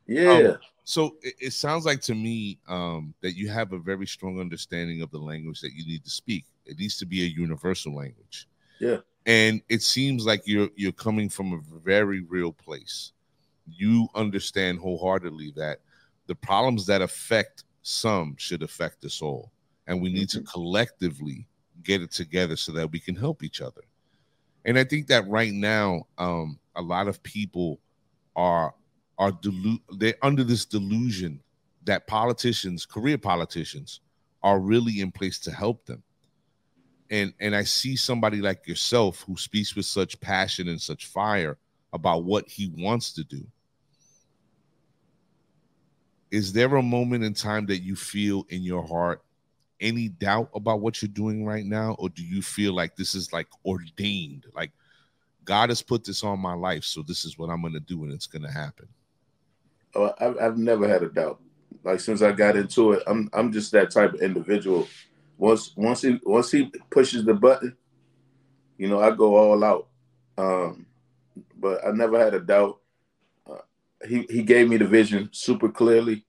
[0.07, 0.55] yeah.
[0.85, 5.03] So it, it sounds like to me um, that you have a very strong understanding
[5.03, 6.45] of the language that you need to speak.
[6.65, 8.47] It needs to be a universal language.
[8.81, 8.99] Yeah.
[9.27, 13.13] And it seems like you're you're coming from a very real place.
[13.69, 15.81] You understand wholeheartedly that
[16.27, 19.53] the problems that affect some should affect us all,
[19.87, 21.47] and we need to collectively
[21.83, 23.83] get it together so that we can help each other.
[24.65, 27.81] And I think that right now, um, a lot of people
[28.35, 28.75] are
[29.19, 31.41] are delu- they're under this delusion
[31.85, 34.01] that politicians, career politicians,
[34.43, 36.03] are really in place to help them.
[37.11, 41.57] And and I see somebody like yourself who speaks with such passion and such fire
[41.93, 43.47] about what he wants to do.
[46.37, 49.22] Is there a moment in time that you feel in your heart
[49.81, 53.33] any doubt about what you're doing right now or do you feel like this is
[53.33, 54.70] like ordained like
[55.46, 58.05] God has put this on my life so this is what I'm going to do
[58.05, 58.87] and it's going to happen.
[59.94, 61.40] Oh, I've, I've never had a doubt.
[61.83, 64.87] Like since I got into it, I'm I'm just that type of individual.
[65.38, 67.75] Once once he once he pushes the button,
[68.77, 69.88] you know, I go all out.
[70.37, 70.85] Um,
[71.57, 72.79] but I never had a doubt.
[73.49, 73.62] Uh,
[74.07, 76.26] he he gave me the vision super clearly.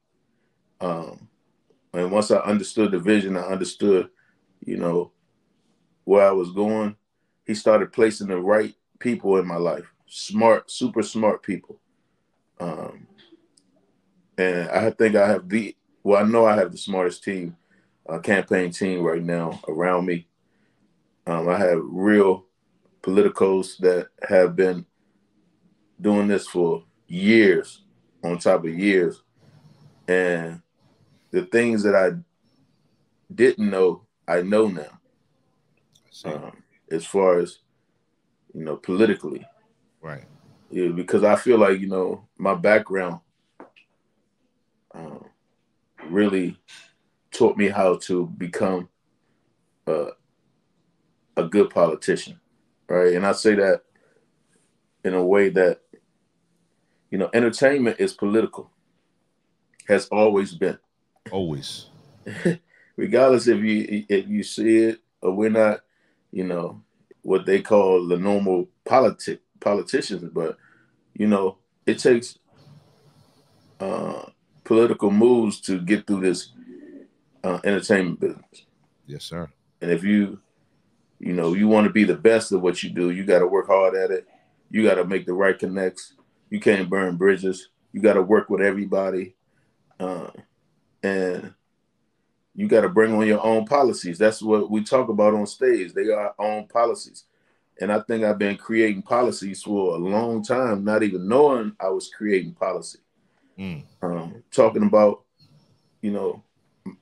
[0.79, 1.27] Um,
[1.93, 4.09] and once I understood the vision, I understood,
[4.65, 5.11] you know,
[6.03, 6.95] where I was going.
[7.45, 11.79] He started placing the right people in my life, smart, super smart people.
[12.59, 13.07] Um,
[14.37, 17.57] and I think I have the well, I know I have the smartest team,
[18.07, 20.27] uh, campaign team right now around me.
[21.25, 22.45] Um, I have real
[23.01, 24.85] politicos that have been
[25.99, 27.83] doing this for years,
[28.23, 29.21] on top of years,
[30.07, 30.61] and
[31.31, 32.11] the things that I
[33.33, 34.99] didn't know, I know now.
[36.25, 37.59] Um, as far as
[38.53, 39.45] you know, politically,
[40.01, 40.23] right.
[40.71, 43.19] yeah, because I feel like you know my background
[44.95, 45.25] um,
[46.09, 46.59] really
[47.31, 48.89] taught me how to become
[49.85, 50.07] a,
[51.35, 52.39] a good politician,
[52.89, 53.13] right?
[53.13, 53.83] And I say that
[55.03, 55.81] in a way that
[57.09, 58.71] you know, entertainment is political,
[59.87, 60.77] has always been,
[61.31, 61.87] Always.
[62.97, 65.81] regardless if you if you see it or we're not,
[66.31, 66.81] you know,
[67.21, 70.57] what they call the normal politic politicians, but
[71.13, 72.37] you know, it takes
[73.79, 74.23] uh,
[74.63, 76.51] political moves to get through this
[77.43, 78.65] uh, entertainment business.
[79.05, 79.49] Yes, sir.
[79.81, 80.39] And if you,
[81.19, 83.47] you know, you want to be the best at what you do, you got to
[83.47, 84.27] work hard at it.
[84.69, 86.13] You got to make the right connects.
[86.49, 87.69] You can't burn bridges.
[87.93, 89.35] You got to work with everybody,
[89.99, 90.27] uh,
[91.03, 91.53] and
[92.55, 94.17] you got to bring on your own policies.
[94.17, 95.93] That's what we talk about on stage.
[95.93, 97.25] They are own policies,
[97.79, 101.89] and I think I've been creating policies for a long time, not even knowing I
[101.89, 102.99] was creating policy
[103.57, 103.83] Mm.
[104.01, 105.23] um, talking about,
[106.01, 106.43] you know,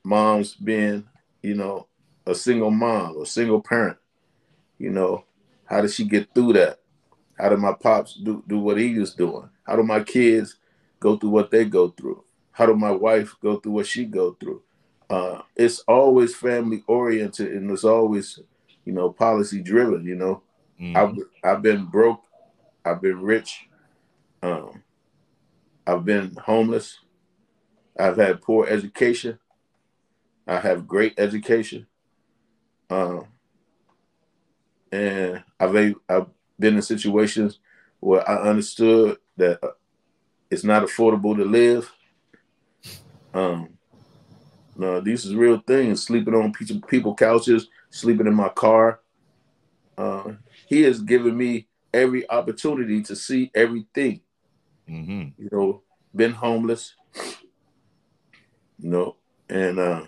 [0.02, 1.04] moms being,
[1.42, 1.86] you know,
[2.26, 3.98] a single mom or single parent.
[4.78, 5.24] You know,
[5.66, 6.80] how did she get through that?
[7.38, 9.48] How did my pops do, do what he was doing?
[9.64, 10.56] How do my kids
[10.98, 12.24] go through what they go through?
[12.56, 14.62] How do my wife go through what she go through?
[15.10, 18.38] Uh, it's always family oriented and it's always,
[18.86, 20.06] you know, policy driven.
[20.06, 20.42] You know,
[20.80, 20.96] Mhm.
[20.96, 22.22] I've I've been broke,
[22.82, 23.68] I've been rich,
[24.42, 24.82] um,
[25.86, 26.98] I've been homeless,
[27.98, 29.38] I've had poor education,
[30.46, 31.86] I have great education,
[32.88, 33.26] um,
[34.90, 36.26] and I've I've
[36.58, 37.60] been in situations
[38.00, 39.60] where I understood that
[40.50, 41.92] it's not affordable to live.
[43.36, 43.68] Um,
[44.76, 46.02] no, these is real things.
[46.02, 49.00] Sleeping on people people couches, sleeping in my car.
[49.96, 50.32] Uh,
[50.66, 54.20] he has given me every opportunity to see everything.
[54.88, 55.32] Mhm.
[55.38, 55.82] You know,
[56.14, 56.94] been homeless.
[58.78, 59.16] You know,
[59.48, 60.06] and uh,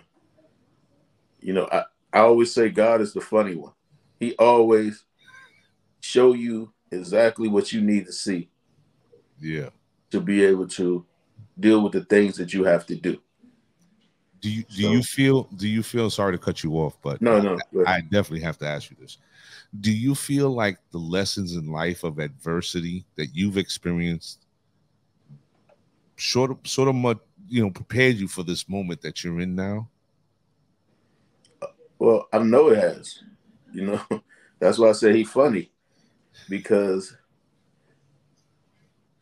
[1.39, 3.73] you know, I, I always say God is the funny one.
[4.19, 5.05] He always
[6.01, 8.49] show you exactly what you need to see
[9.39, 9.69] Yeah.
[10.11, 11.05] to be able to
[11.59, 13.19] deal with the things that you have to do.
[14.41, 17.21] Do you do so, you feel do you feel sorry to cut you off, but
[17.21, 19.17] no, no, I, I definitely have to ask you this.
[19.81, 24.45] Do you feel like the lessons in life of adversity that you've experienced
[26.17, 27.17] sort of sort of much
[27.47, 29.89] you know prepared you for this moment that you're in now?
[31.97, 33.21] Well, I know it has.
[33.73, 34.01] You know,
[34.59, 35.69] that's why I say he's funny
[36.47, 37.15] because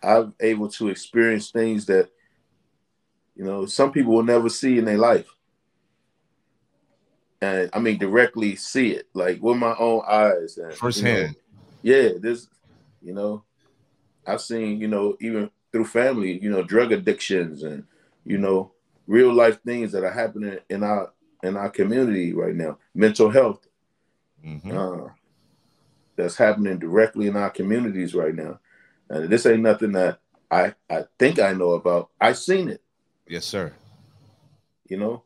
[0.04, 2.10] I'm able to experience things that
[3.38, 5.28] you know some people will never see in their life.
[7.40, 11.36] And I mean directly see it, like with my own eyes and firsthand.
[11.84, 12.48] You know, yeah, this,
[13.02, 13.44] you know,
[14.26, 17.84] I've seen, you know, even through family, you know, drug addictions and
[18.26, 18.72] you know,
[19.06, 22.78] real life things that are happening in our in our community right now.
[22.96, 23.68] Mental health.
[24.44, 24.78] Mm-hmm.
[24.78, 25.10] Uh,
[26.16, 28.60] that's happening directly in our communities right now.
[29.10, 30.20] And this ain't nothing that
[30.50, 32.10] I I think I know about.
[32.20, 32.82] I've seen it.
[33.28, 33.74] Yes, sir.
[34.88, 35.24] You know,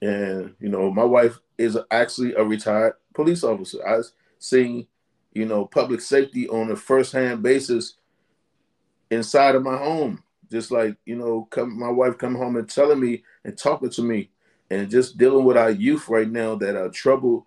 [0.00, 3.86] and you know, my wife is actually a retired police officer.
[3.86, 4.06] I've
[4.38, 4.86] seen,
[5.32, 7.94] you know, public safety on a first-hand basis
[9.10, 10.22] inside of my home.
[10.50, 14.02] Just like, you know, come my wife come home and telling me and talking to
[14.02, 14.30] me
[14.70, 17.44] and just dealing with our youth right now that are troubled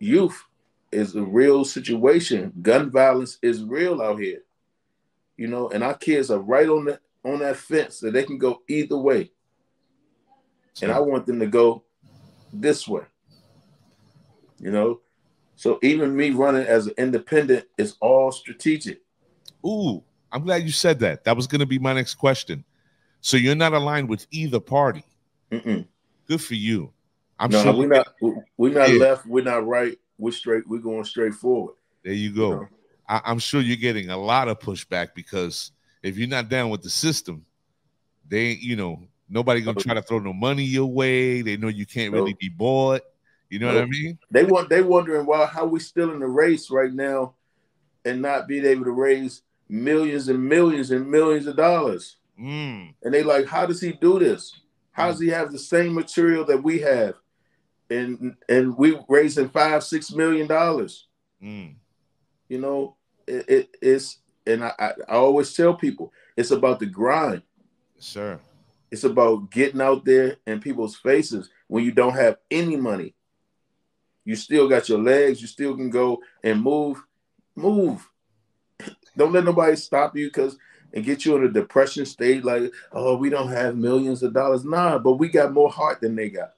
[0.00, 0.44] youth
[0.90, 2.52] is a real situation.
[2.60, 4.42] Gun violence is real out here.
[5.36, 8.38] You know, and our kids are right on the on that fence that they can
[8.38, 9.30] go either way.
[10.80, 11.84] And I want them to go
[12.52, 13.02] this way.
[14.58, 15.00] You know,
[15.56, 19.00] so even me running as an independent is all strategic.
[19.66, 21.24] Ooh, I'm glad you said that.
[21.24, 22.64] That was going to be my next question.
[23.20, 25.04] So you're not aligned with either party.
[25.50, 25.86] Mm-mm.
[26.26, 26.92] Good for you.
[27.38, 28.08] I'm no, sure we're not.
[28.56, 28.98] We're not yeah.
[28.98, 29.26] left.
[29.26, 29.98] We're not right.
[30.18, 30.66] We're straight.
[30.68, 31.74] We're going straight forward.
[32.04, 32.50] There you go.
[32.50, 32.68] You know?
[33.08, 35.72] I, am sure you're getting a lot of pushback because
[36.02, 37.44] if you're not down with the system,
[38.28, 41.42] they, you know, nobody gonna try to throw no money your way.
[41.42, 43.02] They know you can't really be bought.
[43.48, 44.18] You know what I mean?
[44.30, 44.70] They want.
[44.70, 47.34] They wondering why how we still in the race right now,
[48.04, 52.16] and not being able to raise millions and millions and millions of dollars.
[52.40, 52.94] Mm.
[53.02, 54.58] And they like, how does he do this?
[54.90, 57.14] How does he have the same material that we have?
[57.90, 61.08] And and we raising five, six million dollars.
[61.42, 61.74] Mm.
[62.48, 66.86] You know, it, it, it's and I, I, I always tell people it's about the
[66.86, 67.42] grind.
[68.00, 68.40] Sure.
[68.90, 73.14] It's about getting out there in people's faces when you don't have any money.
[74.24, 77.02] You still got your legs, you still can go and move.
[77.56, 78.08] Move.
[79.16, 80.56] Don't let nobody stop you because
[80.94, 84.64] and get you in a depression state like, oh, we don't have millions of dollars.
[84.64, 86.52] Nah, but we got more heart than they got.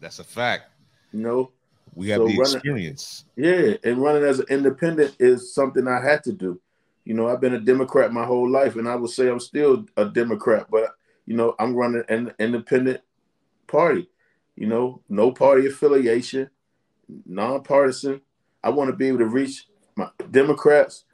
[0.00, 0.70] That's a fact.
[1.12, 1.52] You know,
[1.94, 3.24] we have so the running, experience.
[3.36, 6.60] Yeah, and running as an independent is something I had to do.
[7.06, 9.86] You know, I've been a Democrat my whole life, and I would say I'm still
[9.96, 13.00] a Democrat, but you know, I'm running an independent
[13.68, 14.10] party.
[14.56, 16.50] You know, no party affiliation,
[17.24, 18.22] nonpartisan.
[18.64, 21.04] I want to be able to reach my Democrats,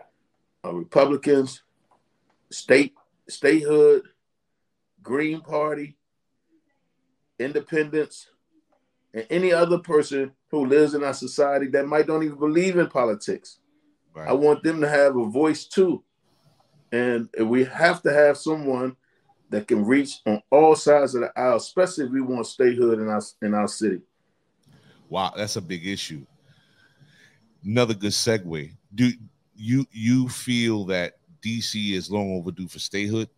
[0.64, 1.62] uh, Republicans,
[2.50, 2.94] state
[3.28, 4.05] statehood,
[5.02, 5.98] Green Party,
[7.38, 8.31] independents,
[9.12, 12.87] and any other person who lives in our society that might don't even believe in
[12.87, 13.59] politics.
[14.14, 14.29] Right.
[14.29, 16.05] I want them to have a voice too.
[16.90, 18.96] And we have to have someone
[19.53, 23.09] that can reach on all sides of the aisle, especially if we want statehood in
[23.09, 24.01] our in our city.
[25.09, 26.25] Wow, that's a big issue.
[27.64, 28.72] Another good segue.
[28.94, 29.12] Do
[29.55, 33.29] you you feel that DC is long overdue for statehood?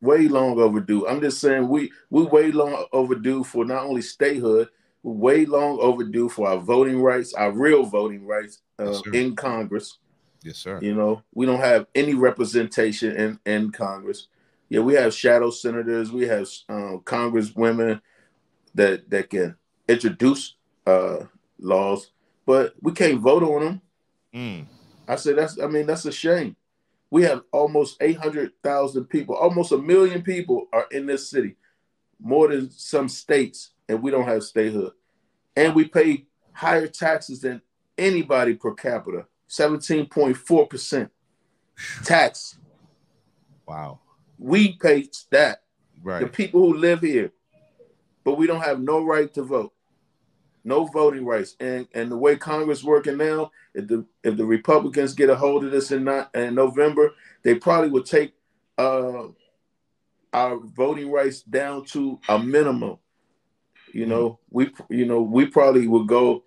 [0.00, 1.06] Way long overdue.
[1.06, 4.68] I'm just saying we we way long overdue for not only statehood,
[5.02, 9.98] way long overdue for our voting rights, our real voting rights uh, yes, in Congress.
[10.42, 10.78] Yes, sir.
[10.80, 14.28] You know, we don't have any representation in in Congress.
[14.68, 18.00] Yeah, we have shadow senators, we have um, Congress women
[18.74, 19.56] that that can
[19.88, 20.54] introduce
[20.86, 21.24] uh,
[21.58, 22.12] laws,
[22.46, 23.80] but we can't vote on them.
[24.34, 24.66] Mm.
[25.08, 25.58] I said that's.
[25.60, 26.56] I mean, that's a shame
[27.10, 31.56] we have almost 800,000 people, almost a million people are in this city,
[32.20, 34.92] more than some states, and we don't have statehood.
[35.56, 37.60] And we pay higher taxes than
[37.98, 41.10] anybody per capita 17.4%
[42.04, 42.58] tax.
[43.66, 44.00] Wow.
[44.38, 45.62] We pay that.
[46.02, 46.20] Right.
[46.20, 47.32] The people who live here,
[48.24, 49.72] but we don't have no right to vote
[50.64, 51.56] no voting rights.
[51.60, 55.64] And and the way Congress working now, if the if the Republicans get a hold
[55.64, 57.12] of this in not in November,
[57.42, 58.34] they probably would take
[58.78, 59.28] uh,
[60.32, 62.98] our voting rights down to a minimum.
[63.92, 66.44] You know, we you know we probably would go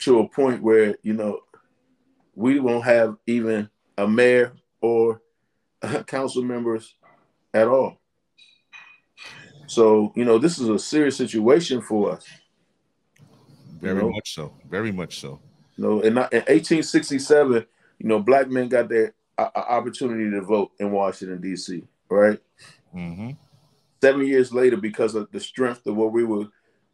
[0.00, 1.40] to a point where you know
[2.34, 5.20] we won't have even a mayor or
[6.06, 6.94] council members
[7.52, 7.98] at all.
[9.66, 12.26] So you know, this is a serious situation for us.
[13.80, 14.10] Very You know?
[14.10, 14.54] much so.
[14.68, 15.40] Very much so.
[15.76, 17.66] You know, in, in 1867,
[17.98, 21.84] you know, black men got their uh, opportunity to vote in Washington D.C.
[22.08, 22.38] Right.
[22.92, 23.30] hmm
[24.00, 26.46] Seven years later, because of the strength of what we were,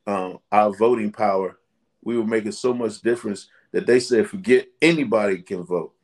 [0.06, 1.58] um, our voting power,
[2.02, 5.94] we were making so much difference that they said, forget anybody can vote.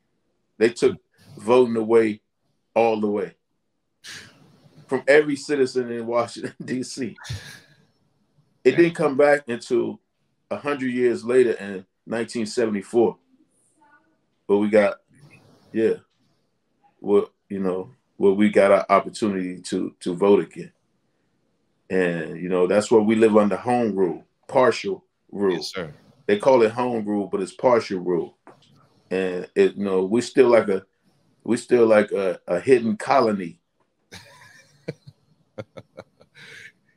[0.57, 0.97] They took
[1.37, 2.21] voting away
[2.75, 3.35] all the way
[4.87, 7.15] from every citizen in Washington D.C.
[8.63, 10.01] It didn't come back until
[10.51, 13.17] a hundred years later in 1974,
[14.47, 14.97] but we got,
[15.71, 15.93] yeah,
[16.99, 20.73] well, you know, where we got our opportunity to to vote again,
[21.91, 25.55] and you know that's where we live under home rule, partial rule.
[25.55, 25.93] Yes, sir.
[26.25, 28.37] They call it home rule, but it's partial rule,
[29.11, 30.83] and it you know we still like a
[31.43, 33.59] we're still like a, a hidden colony.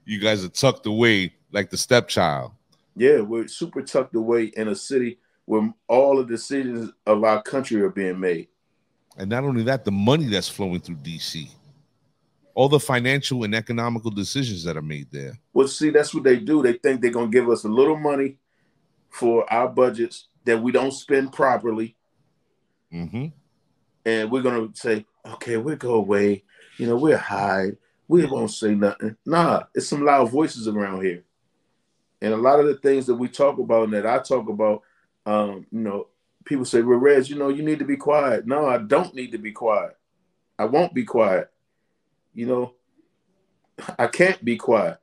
[0.07, 2.53] You guys are tucked away like the stepchild.
[2.95, 7.80] Yeah, we're super tucked away in a city where all the decisions of our country
[7.80, 8.49] are being made.
[9.16, 11.49] And not only that, the money that's flowing through DC,
[12.55, 15.39] all the financial and economical decisions that are made there.
[15.53, 16.63] Well, see, that's what they do.
[16.63, 18.37] They think they're gonna give us a little money
[19.11, 21.97] for our budgets that we don't spend properly,
[22.91, 23.27] hmm
[24.07, 26.45] and we're gonna say, okay, we'll go away.
[26.77, 27.77] You know, we'll hide.
[28.07, 29.17] We won't say nothing.
[29.25, 31.25] Nah, it's some loud voices around here,
[32.21, 34.83] and a lot of the things that we talk about and that I talk about,
[35.25, 36.09] um, you know,
[36.45, 39.33] people say, "Well, Reg, you know, you need to be quiet." No, I don't need
[39.33, 39.97] to be quiet.
[40.59, 41.51] I won't be quiet.
[42.35, 42.74] You know,
[43.99, 44.99] I can't be quiet.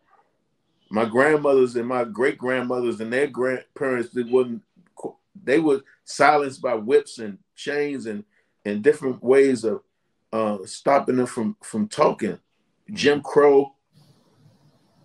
[0.90, 4.62] My grandmothers and my great grandmothers and their grandparents they wasn't
[5.44, 8.24] they were silenced by whips and chains and
[8.66, 9.82] and different ways of
[10.34, 12.40] uh, stopping them from from talking.
[12.94, 13.74] Jim Crow,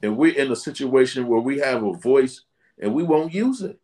[0.03, 2.43] and we're in a situation where we have a voice
[2.81, 3.79] and we won't use it.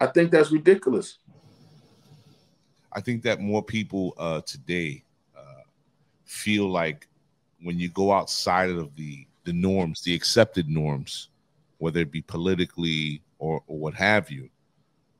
[0.00, 1.18] I think that's ridiculous.
[2.92, 5.04] I think that more people uh, today
[5.36, 5.62] uh,
[6.24, 7.06] feel like
[7.62, 11.28] when you go outside of the the norms, the accepted norms,
[11.78, 14.50] whether it be politically or, or what have you,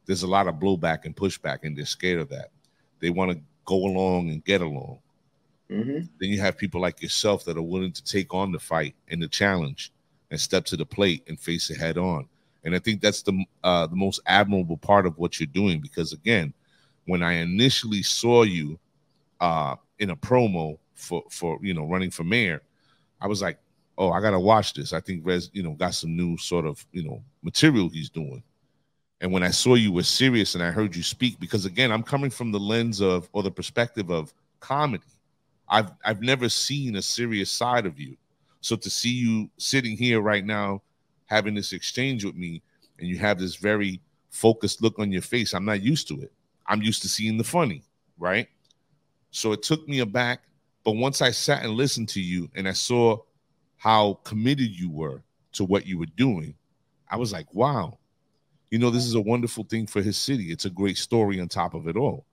[0.06, 2.50] there's a lot of blowback and pushback, and they're scared of that.
[3.00, 4.98] They want to go along and get along.
[5.68, 8.94] hmm Then you have people like yourself that are willing to take on the fight
[9.08, 9.92] and the challenge
[10.30, 12.26] and step to the plate and face it head on.
[12.64, 16.12] And I think that's the uh, the most admirable part of what you're doing because
[16.12, 16.52] again,
[17.06, 18.78] when I initially saw you
[19.40, 22.62] uh, in a promo for for you know running for mayor,
[23.20, 23.58] I was like,
[23.96, 24.92] oh, I gotta watch this.
[24.92, 28.42] I think Rez, you know, got some new sort of you know material he's doing.
[29.20, 32.04] And when I saw you were serious and I heard you speak, because again, I'm
[32.04, 35.04] coming from the lens of or the perspective of comedy.
[35.68, 38.16] I've I've never seen a serious side of you.
[38.60, 40.82] So to see you sitting here right now
[41.26, 42.62] having this exchange with me
[42.98, 46.32] and you have this very focused look on your face, I'm not used to it.
[46.66, 47.82] I'm used to seeing the funny,
[48.18, 48.48] right?
[49.30, 50.42] So it took me aback,
[50.88, 53.18] but once I sat and listened to you and I saw
[53.76, 55.22] how committed you were
[55.52, 56.54] to what you were doing,
[57.10, 57.98] I was like, wow.
[58.70, 60.50] You know, this is a wonderful thing for his city.
[60.50, 62.24] It's a great story on top of it all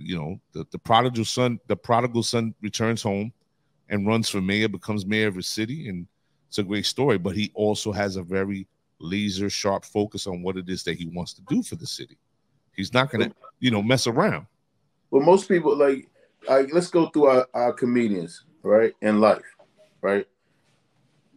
[0.00, 3.32] you know the, the prodigal son the prodigal son returns home
[3.88, 6.06] and runs for mayor becomes mayor of his city and
[6.48, 8.66] it's a great story but he also has a very
[9.00, 12.16] laser sharp focus on what it is that he wants to do for the city
[12.76, 14.46] he's not gonna you know mess around
[15.10, 16.07] Well, most people like,
[16.46, 19.42] let's go through our, our comedians, right, in life,
[20.00, 20.26] right?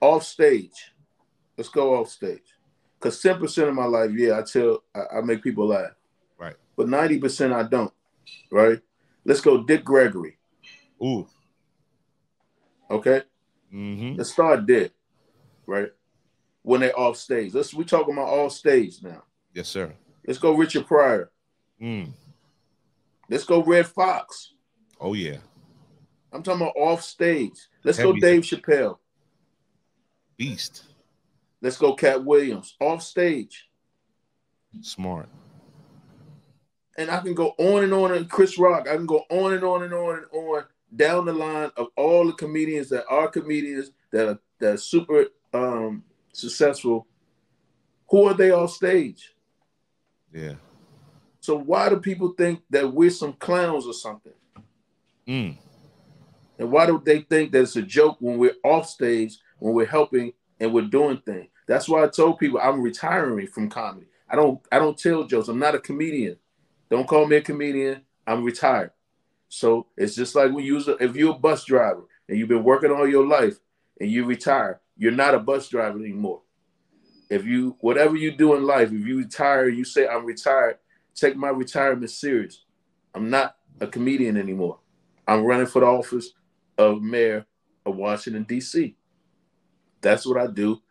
[0.01, 0.91] Off stage,
[1.57, 2.41] let's go off stage.
[2.99, 5.91] Cause ten percent of my life, yeah, I tell, I, I make people laugh,
[6.37, 6.55] Right.
[6.77, 7.93] But ninety percent I don't,
[8.51, 8.79] right?
[9.25, 10.37] Let's go, Dick Gregory,
[11.03, 11.27] ooh
[12.91, 13.21] okay?
[13.73, 14.17] mm-hmm.
[14.17, 14.91] Let's start Dick,
[15.65, 15.89] right?
[16.63, 19.23] When they're off stage, let's we talking about off stage now.
[19.53, 19.93] yes sir
[20.27, 21.31] Let's go, Richard Pryor.
[21.81, 22.11] mm.
[23.29, 24.53] Let's go, Redd Foxx.
[25.01, 25.37] Oh yeah
[26.31, 27.67] I'm talking about off stage.
[27.83, 28.21] Let's go, Heavy.
[28.21, 28.99] Dave Chappelle.
[30.37, 30.85] beast
[31.61, 32.75] Let's go, Katt Williams.
[32.79, 33.69] Off stage.
[34.81, 35.27] smart
[36.97, 38.87] and I can go on and on and Chris Rock.
[38.87, 40.63] I can go on and on and on and on
[40.95, 45.25] down the line of all the comedians that are comedians that are that are super
[45.53, 47.07] um successful.
[48.09, 49.33] Who are they off stage?
[50.33, 50.55] yeah
[51.39, 54.33] So why do people think that we're some clowns or something?
[55.31, 55.57] Mm.
[56.59, 59.87] And why do they think that it's a joke when we're off stage, when we're
[59.87, 61.47] helping and we're doing things?
[61.67, 64.07] That's why I told people I'm retiring from comedy.
[64.29, 65.47] I don't I don't tell jokes.
[65.47, 66.37] I'm not a comedian.
[66.89, 68.01] Don't call me a comedian.
[68.27, 68.91] I'm retired.
[69.49, 72.63] So it's just like when you was if you're a bus driver and you've been
[72.63, 73.59] working all your life
[73.99, 76.41] and you retire, you're not a bus driver anymore.
[77.29, 80.77] If you whatever you do in life, if you retire, you say I'm retired,
[81.15, 82.65] take my retirement serious.
[83.15, 84.79] I'm not a comedian anymore.
[85.27, 86.33] I'm running for the office
[86.77, 87.45] of mayor
[87.85, 88.95] of Washington, D.C.
[90.01, 90.81] That's what I do.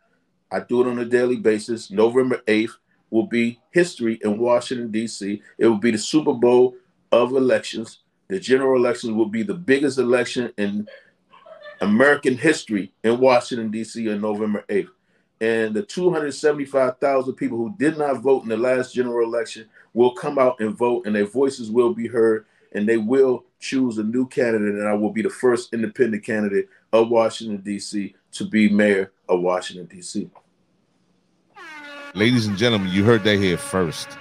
[0.51, 1.91] I do it on a daily basis.
[1.91, 2.71] November 8th
[3.09, 5.41] will be history in Washington, D.C.
[5.57, 6.75] It will be the Super Bowl
[7.11, 7.99] of elections.
[8.27, 10.87] The general election will be the biggest election in
[11.81, 14.09] American history in Washington, D.C.
[14.11, 14.89] on November 8th.
[15.41, 20.37] And the 275,000 people who did not vote in the last general election will come
[20.37, 24.27] out and vote, and their voices will be heard, and they will choose a new
[24.27, 24.75] candidate.
[24.75, 28.13] And I will be the first independent candidate of Washington, D.C.
[28.33, 30.29] to be mayor of Washington, D.C.
[32.13, 34.17] Ladies and gentlemen, you heard that here first.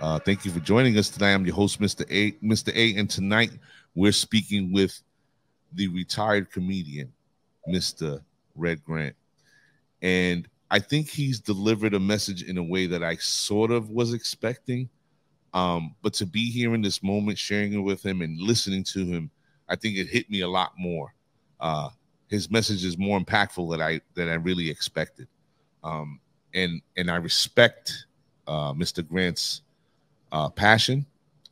[0.00, 1.34] Uh, thank you for joining us tonight.
[1.34, 2.06] I'm your host, Mr.
[2.10, 2.32] A.
[2.44, 2.74] Mr.
[2.74, 3.50] A, and tonight
[3.94, 4.98] we're speaking with
[5.72, 7.12] the retired comedian,
[7.68, 8.22] Mr.
[8.54, 9.16] Red Grant.
[10.00, 14.14] And I think he's delivered a message in a way that I sort of was
[14.14, 14.88] expecting.
[15.54, 19.04] Um, but to be here in this moment, sharing it with him and listening to
[19.04, 19.30] him,
[19.68, 21.14] I think it hit me a lot more.
[21.60, 21.88] Uh,
[22.28, 25.26] his message is more impactful than I than I really expected.
[25.82, 26.20] Um,
[26.54, 28.06] and and I respect
[28.46, 29.06] uh, Mr.
[29.06, 29.62] Grant's
[30.32, 31.06] uh, passion,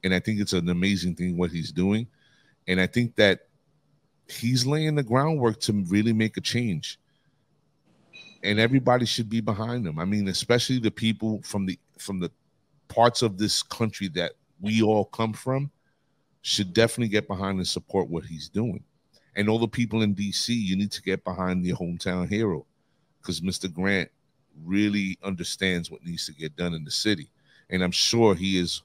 [0.05, 2.07] and I think it's an amazing thing what he's doing,
[2.69, 3.47] and I think that
[4.29, 6.99] he's laying the groundwork to really make a change,
[8.43, 9.99] and everybody should be behind him.
[9.99, 12.31] I mean, especially the people from the from the
[12.89, 15.71] parts of this country that we all come from
[16.43, 18.83] should definitely get behind and support what he's doing.
[19.35, 22.65] And all the people in DC, you need to get behind the hometown hero
[23.21, 23.73] because Mr.
[23.73, 24.11] Grant
[24.65, 27.29] really understands what needs to get done in the city.
[27.69, 28.83] And I'm sure he is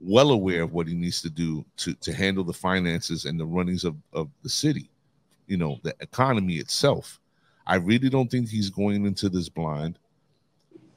[0.00, 3.44] well aware of what he needs to do to, to handle the finances and the
[3.44, 4.90] runnings of, of the city,
[5.46, 7.20] you know, the economy itself.
[7.66, 9.98] I really don't think he's going into this blind.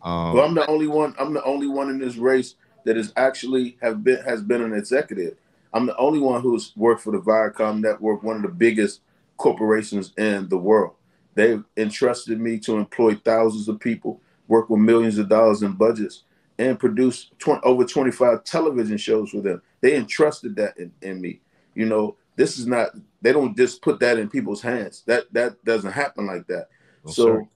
[0.08, 1.14] Um, well, I'm the only one.
[1.20, 2.55] I'm the only one in this race
[2.86, 5.36] that is actually have been has been an executive.
[5.74, 9.01] I'm the only one who's worked for the Viacom Network, one of the biggest
[9.36, 10.93] corporations in the world.
[11.36, 16.24] They've entrusted me to employ thousands of people, work with millions of dollars in budgets,
[16.58, 19.62] and produce 20, over 25 television shows for them.
[19.82, 21.41] They entrusted that in, in me.
[21.76, 22.91] You know, this is not,
[23.22, 25.03] they don't just put that in people's hands.
[25.05, 26.70] That that doesn't happen like that.
[27.05, 27.47] Oh, so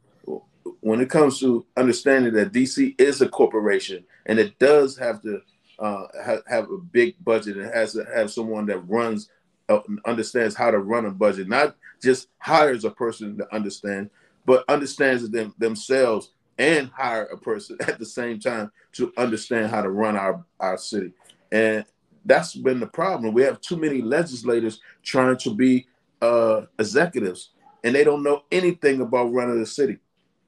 [0.81, 5.41] when it comes to understanding that DC is a corporation and it does have to
[5.79, 9.29] uh, ha- have a big budget and has to have someone that runs
[9.69, 14.09] uh, understands how to run a budget, not just hires a person to understand,
[14.45, 19.81] but understands them themselves and hire a person at the same time to understand how
[19.81, 21.13] to run our, our city.
[21.51, 21.85] And
[22.25, 23.33] that's been the problem.
[23.33, 25.87] We have too many legislators trying to be
[26.21, 27.51] uh, executives,
[27.83, 29.97] and they don't know anything about running the city.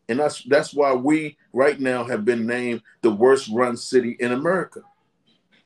[0.10, 4.32] And that's that's why we right now have been named the worst run city in
[4.32, 4.82] America.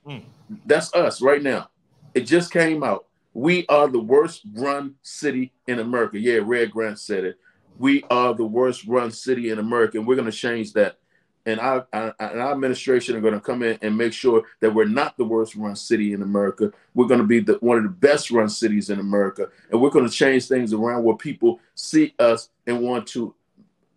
[0.05, 0.19] Hmm.
[0.65, 1.69] That's us right now.
[2.13, 3.05] It just came out.
[3.33, 6.19] We are the worst run city in America.
[6.19, 7.37] Yeah, Red Grant said it.
[7.77, 10.97] We are the worst run city in America, and we're going to change that.
[11.45, 14.85] And our, our, our administration are going to come in and make sure that we're
[14.85, 16.73] not the worst run city in America.
[16.93, 19.91] We're going to be the, one of the best run cities in America, and we're
[19.91, 23.35] going to change things around where people see us and want to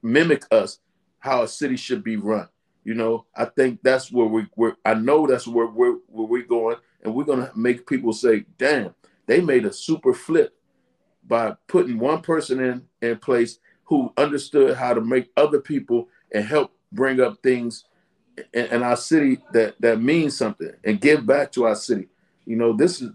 [0.02, 0.78] mimic us
[1.18, 2.48] how a city should be run.
[2.84, 4.74] You know, I think that's where we, we're.
[4.84, 8.46] I know that's where we're where we're going, and we're going to make people say,
[8.56, 8.94] "Damn,
[9.26, 10.56] they made a super flip
[11.26, 16.44] by putting one person in in place who understood how to make other people and
[16.44, 17.84] help bring up things
[18.54, 22.08] in, in our city that that means something and give back to our city.
[22.46, 23.10] You know, this is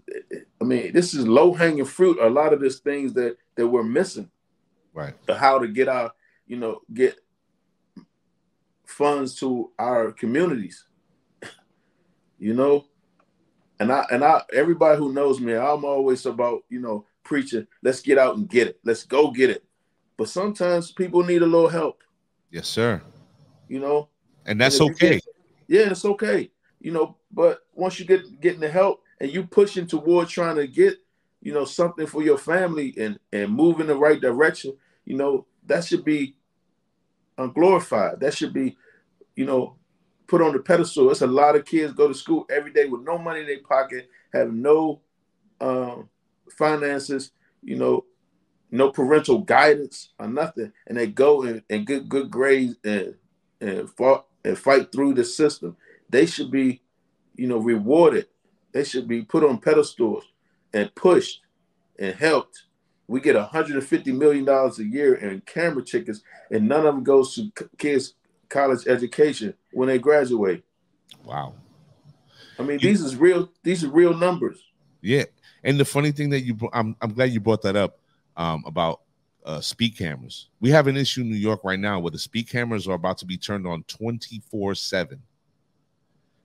[0.60, 2.18] I mean, this is low hanging fruit.
[2.20, 4.30] A lot of these things that that we're missing.
[4.94, 5.14] Right.
[5.28, 6.12] How to get our,
[6.46, 7.18] you know, get
[8.86, 10.86] funds to our communities.
[12.38, 12.86] you know,
[13.78, 18.00] and I and I everybody who knows me, I'm always about, you know, preaching, let's
[18.00, 18.78] get out and get it.
[18.84, 19.64] Let's go get it.
[20.16, 22.02] But sometimes people need a little help.
[22.50, 23.02] Yes, sir.
[23.68, 24.08] You know,
[24.46, 25.14] and that's and okay.
[25.14, 25.24] Get,
[25.68, 26.50] yeah, it's okay.
[26.80, 30.66] You know, but once you get getting the help and you pushing towards trying to
[30.66, 30.96] get,
[31.42, 35.46] you know, something for your family and and move in the right direction, you know,
[35.66, 36.36] that should be
[37.38, 38.20] unglorified.
[38.20, 38.76] That should be,
[39.34, 39.76] you know,
[40.26, 41.10] put on the pedestal.
[41.10, 43.60] It's a lot of kids go to school every day with no money in their
[43.60, 45.00] pocket, have no
[45.60, 46.08] um,
[46.50, 48.04] finances, you know,
[48.70, 53.14] no parental guidance or nothing, and they go and, and get good grades and
[53.60, 55.76] and fought and fight through the system.
[56.08, 56.82] They should be,
[57.36, 58.26] you know, rewarded.
[58.72, 60.24] They should be put on pedestals
[60.72, 61.40] and pushed
[61.98, 62.64] and helped
[63.08, 67.34] we get 150 million dollars a year in camera tickets, and none of them goes
[67.34, 68.14] to kids'
[68.48, 70.64] college education when they graduate.
[71.24, 71.54] Wow.
[72.58, 73.50] I mean, these is real.
[73.62, 74.62] These are real numbers.
[75.02, 75.24] Yeah,
[75.62, 77.98] and the funny thing that you, I'm, I'm glad you brought that up
[78.36, 79.02] um, about
[79.44, 80.48] uh, speed cameras.
[80.60, 83.18] We have an issue in New York right now where the speed cameras are about
[83.18, 85.22] to be turned on 24 seven.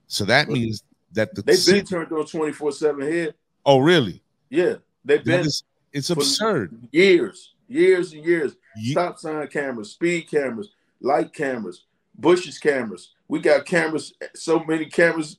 [0.06, 3.34] So that means that the they've been turned on 24 seven here.
[3.64, 4.22] Oh, really?
[4.50, 5.40] Yeah, they've been.
[5.40, 6.88] Is, it's absurd.
[6.92, 8.56] Years, years and years.
[8.76, 10.70] Ye- Stop sign cameras, speed cameras,
[11.00, 11.84] light cameras,
[12.14, 13.10] bushes cameras.
[13.28, 15.38] We got cameras, so many cameras.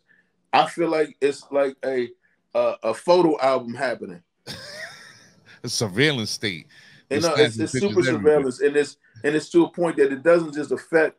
[0.52, 2.10] I feel like it's like a
[2.54, 4.22] a, a photo album happening.
[5.64, 6.68] a surveillance state.
[7.10, 10.24] And no, it's, it's super surveillance, and it's and it's to a point that it
[10.24, 11.18] doesn't just affect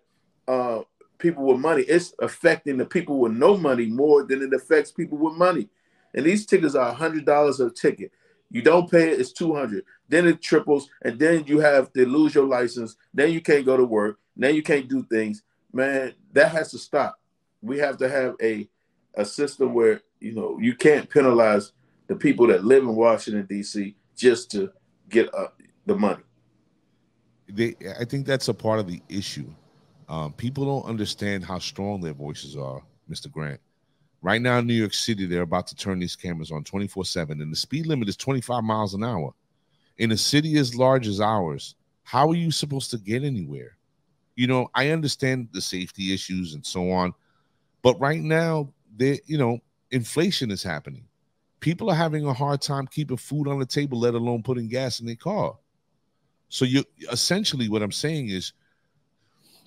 [0.49, 0.80] uh,
[1.18, 5.18] people with money; it's affecting the people with no money more than it affects people
[5.18, 5.68] with money.
[6.14, 8.12] And these tickets are hundred dollars a ticket.
[8.51, 9.84] You don't pay it; it's two hundred.
[10.09, 12.97] Then it triples, and then you have to lose your license.
[13.12, 14.18] Then you can't go to work.
[14.36, 15.42] Then you can't do things.
[15.72, 17.18] Man, that has to stop.
[17.62, 18.68] We have to have a
[19.16, 21.72] a system where you know you can't penalize
[22.07, 23.97] the people that live in Washington D.C.
[24.16, 24.70] just to
[25.09, 25.49] get uh,
[25.86, 26.22] the money.
[27.49, 29.49] They, I think that's a part of the issue.
[30.09, 33.30] Um, people don't understand how strong their voices are, Mr.
[33.30, 33.61] Grant.
[34.25, 37.43] Right now in New York City, they're about to turn these cameras on 24 7,
[37.43, 39.35] and the speed limit is 25 miles an hour.
[39.99, 43.77] In a city as large as ours, how are you supposed to get anywhere?
[44.35, 47.12] You know, I understand the safety issues and so on,
[47.83, 49.59] but right now, they, you know,
[49.91, 51.05] inflation is happening.
[51.61, 55.01] People are having a hard time keeping food on the table, let alone putting gas
[55.01, 55.55] in their car.
[56.49, 58.55] So you essentially what I'm saying is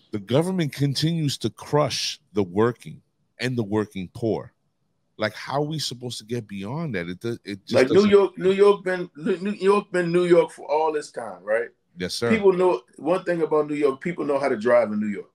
[0.09, 3.03] the government continues to crush the working
[3.39, 4.53] and the working poor.
[5.17, 7.09] Like how are we supposed to get beyond that?
[7.09, 10.93] It it like New York, New York been New York been New York for all
[10.93, 11.69] this time, right?
[11.97, 12.29] Yes, sir.
[12.29, 13.99] People know one thing about New York.
[14.01, 15.31] People know how to drive in New York.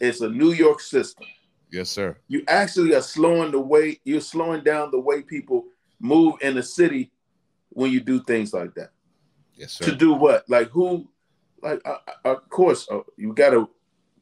[0.00, 1.26] It's a New York system.
[1.70, 2.16] Yes, sir.
[2.28, 5.64] You actually are slowing the way you're slowing down the way people
[6.00, 7.12] move in the city
[7.70, 8.92] when you do things like that.
[9.54, 9.84] Yes, sir.
[9.84, 10.48] To do what?
[10.48, 11.08] Like who?
[11.60, 13.68] Like uh, uh of course uh, you got to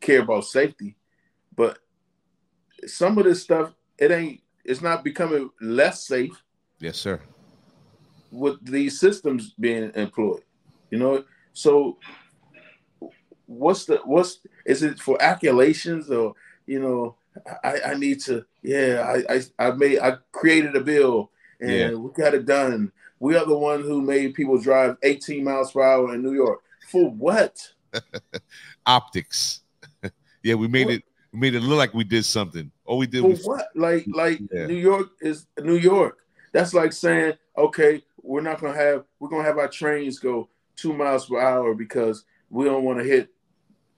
[0.01, 0.97] care about safety,
[1.55, 1.79] but
[2.87, 4.43] some of this stuff it ain't.
[4.65, 6.43] It's not becoming less safe.
[6.81, 7.21] Yes, sir.
[8.31, 10.43] With these systems being employed,
[10.91, 11.25] you know.
[11.53, 11.99] So,
[13.47, 16.35] what's the what's is it for accolations or
[16.67, 17.17] you know?
[17.63, 18.45] I, I need to.
[18.63, 21.91] Yeah, I, I I made I created a bill and yeah.
[21.93, 22.93] we got it done.
[23.19, 26.61] We are the one who made people drive 18 miles per hour in New York.
[26.91, 27.59] For what?
[28.87, 29.61] Optics.
[30.43, 30.95] yeah, we made what?
[30.97, 31.05] it
[31.37, 32.71] we made it look like we did something.
[32.87, 33.69] All we did For was what?
[33.75, 34.65] Like like yeah.
[34.67, 36.21] New York is New York.
[36.53, 40.95] That's like saying, okay, we're not gonna have we're gonna have our trains go two
[40.95, 43.29] miles per hour because we don't want to hit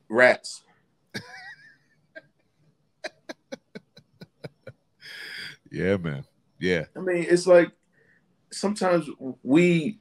[0.08, 0.64] rats.
[5.70, 6.24] yeah, man.
[6.58, 6.86] Yeah.
[6.96, 7.70] I mean, it's like
[8.50, 9.08] sometimes
[9.44, 10.00] we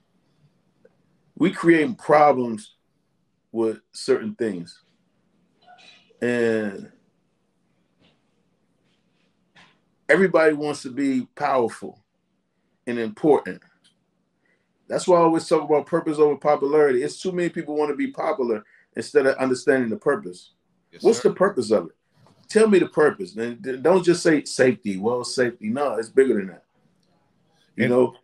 [1.36, 2.74] we create problems
[3.52, 4.82] with certain things.
[6.20, 6.92] And
[10.10, 12.03] everybody wants to be powerful
[12.86, 13.62] and important.
[14.88, 17.03] That's why I always talk about purpose over popularity.
[17.03, 18.64] It's too many people want to be popular
[18.95, 20.53] instead of understanding the purpose.
[20.91, 21.30] Yes, What's sir.
[21.30, 21.91] the purpose of it?
[22.47, 23.36] Tell me the purpose.
[23.36, 24.97] And don't just say safety.
[24.97, 25.68] Well, safety.
[25.68, 26.64] No, it's bigger than that.
[27.76, 28.16] You and know,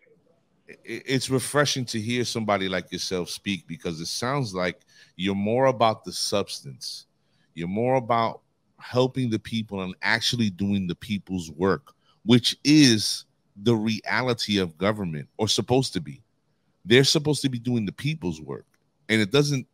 [0.85, 4.79] it's refreshing to hear somebody like yourself speak because it sounds like
[5.17, 7.07] you're more about the substance.
[7.53, 8.42] You're more about
[8.83, 11.93] helping the people and actually doing the people's work,
[12.25, 13.25] which is
[13.63, 16.21] the reality of government or supposed to be.
[16.85, 18.65] They're supposed to be doing the people's work.
[19.07, 19.65] And it doesn't,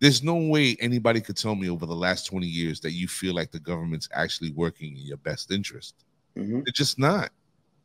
[0.00, 3.34] there's no way anybody could tell me over the last 20 years that you feel
[3.34, 6.04] like the government's actually working in your best interest.
[6.36, 6.60] Mm-hmm.
[6.66, 7.30] It's just not,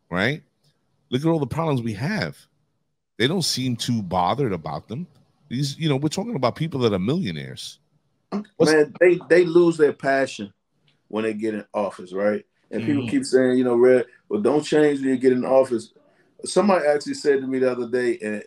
[0.09, 0.43] right?
[1.09, 2.37] Look at all the problems we have.
[3.17, 5.07] They don't seem too bothered about them.
[5.47, 7.79] These, you know, we're talking about people that are millionaires.
[8.57, 10.53] What's Man, they they lose their passion
[11.07, 12.45] when they get in office, right?
[12.71, 15.91] And people keep saying, you know, Red, well, don't change when you get in office.
[16.45, 18.43] Somebody actually said to me the other day, and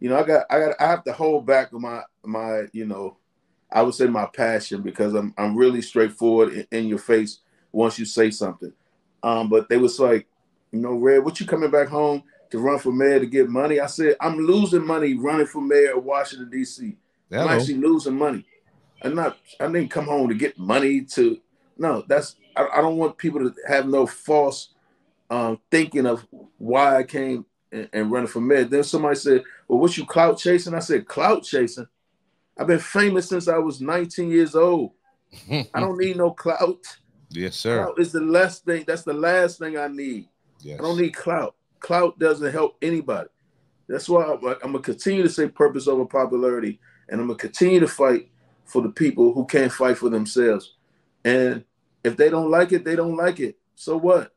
[0.00, 3.18] you know, I got I got I have to hold back my my, you know,
[3.70, 7.38] I would say my passion because I'm I'm really straightforward in, in your face
[7.70, 8.72] once you say something.
[9.22, 10.26] Um, but they was like,
[10.72, 13.78] you know, Red, what you coming back home to run for mayor to get money?
[13.78, 16.96] I said, I'm losing money running for mayor of Washington, D.C.
[17.42, 18.44] I'm actually losing money.
[19.04, 21.40] I'm not, I didn't come home to get money to,
[21.78, 24.70] no, that's, I, I don't want people to have no false
[25.30, 26.26] um, thinking of
[26.58, 28.64] why I came and, and running for mayor.
[28.64, 30.74] Then somebody said, well, what you clout chasing?
[30.74, 31.86] I said, clout chasing.
[32.58, 34.92] I've been famous since I was 19 years old.
[35.50, 36.78] I don't need no clout.
[37.34, 37.82] Yes, sir.
[37.82, 38.84] Clout is the last thing.
[38.86, 40.28] That's the last thing I need.
[40.60, 40.78] Yes.
[40.78, 41.54] I don't need clout.
[41.80, 43.30] Clout doesn't help anybody.
[43.88, 46.78] That's why I'm, I'm gonna continue to say purpose over popularity,
[47.08, 48.28] and I'm gonna continue to fight
[48.64, 50.74] for the people who can't fight for themselves.
[51.24, 51.64] And
[52.04, 53.58] if they don't like it, they don't like it.
[53.74, 54.34] So what?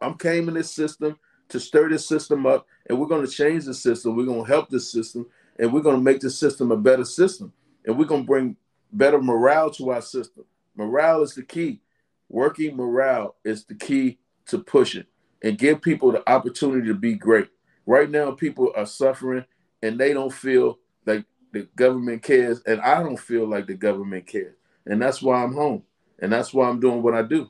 [0.00, 1.18] I'm came in this system
[1.48, 4.16] to stir this system up, and we're going to change the system.
[4.16, 5.26] We're going to help this system,
[5.58, 7.52] and we're going to make the system a better system.
[7.84, 8.56] And we're going to bring
[8.92, 10.44] better morale to our system.
[10.76, 11.80] Morale is the key.
[12.28, 15.04] Working morale is the key to pushing
[15.42, 17.48] and give people the opportunity to be great.
[17.86, 19.44] Right now, people are suffering
[19.82, 21.24] and they don't feel like
[21.54, 24.56] the government cares, and I don't feel like the government cares.
[24.86, 25.84] And that's why I'm home.
[26.18, 27.48] And that's why I'm doing what I do.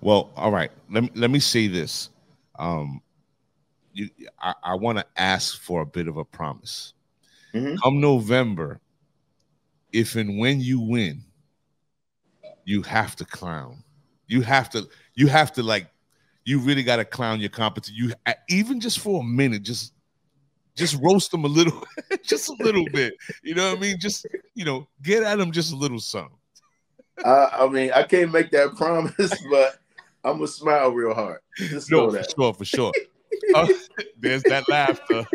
[0.00, 0.70] Well, all right.
[0.90, 2.10] Let me let me say this.
[2.58, 3.00] Um,
[3.92, 6.94] you, I, I want to ask for a bit of a promise.
[7.54, 7.80] Mhm.
[7.82, 8.80] Come November,
[9.92, 11.22] if and when you win,
[12.64, 13.82] you have to clown.
[14.26, 14.88] You have to.
[15.14, 15.88] You have to like.
[16.44, 17.96] You really got to clown your competition.
[17.96, 19.92] You uh, even just for a minute, just
[20.78, 21.84] just roast them a little,
[22.22, 23.14] just a little bit.
[23.42, 23.98] You know what I mean?
[23.98, 26.36] Just you know, get at them just a little something.
[27.24, 29.78] I, I mean, I can't make that promise, but
[30.24, 31.40] I'm gonna smile real hard.
[31.56, 32.92] Just No, for sure, for sure.
[33.54, 33.66] Uh,
[34.18, 35.26] there's that laughter.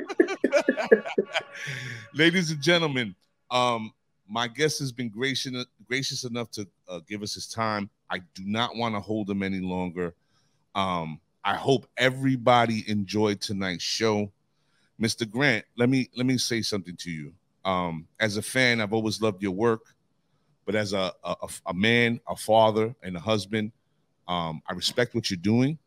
[2.13, 3.15] Ladies and gentlemen,
[3.51, 3.93] um,
[4.27, 7.89] my guest has been gracious gracious enough to uh, give us his time.
[8.09, 10.13] I do not want to hold him any longer.
[10.75, 14.31] Um, I hope everybody enjoyed tonight's show.
[15.01, 15.29] Mr.
[15.29, 17.33] Grant, let me let me say something to you.
[17.65, 19.81] Um, as a fan, I've always loved your work,
[20.65, 21.35] but as a a,
[21.67, 23.71] a man, a father, and a husband,
[24.27, 25.77] um, I respect what you're doing,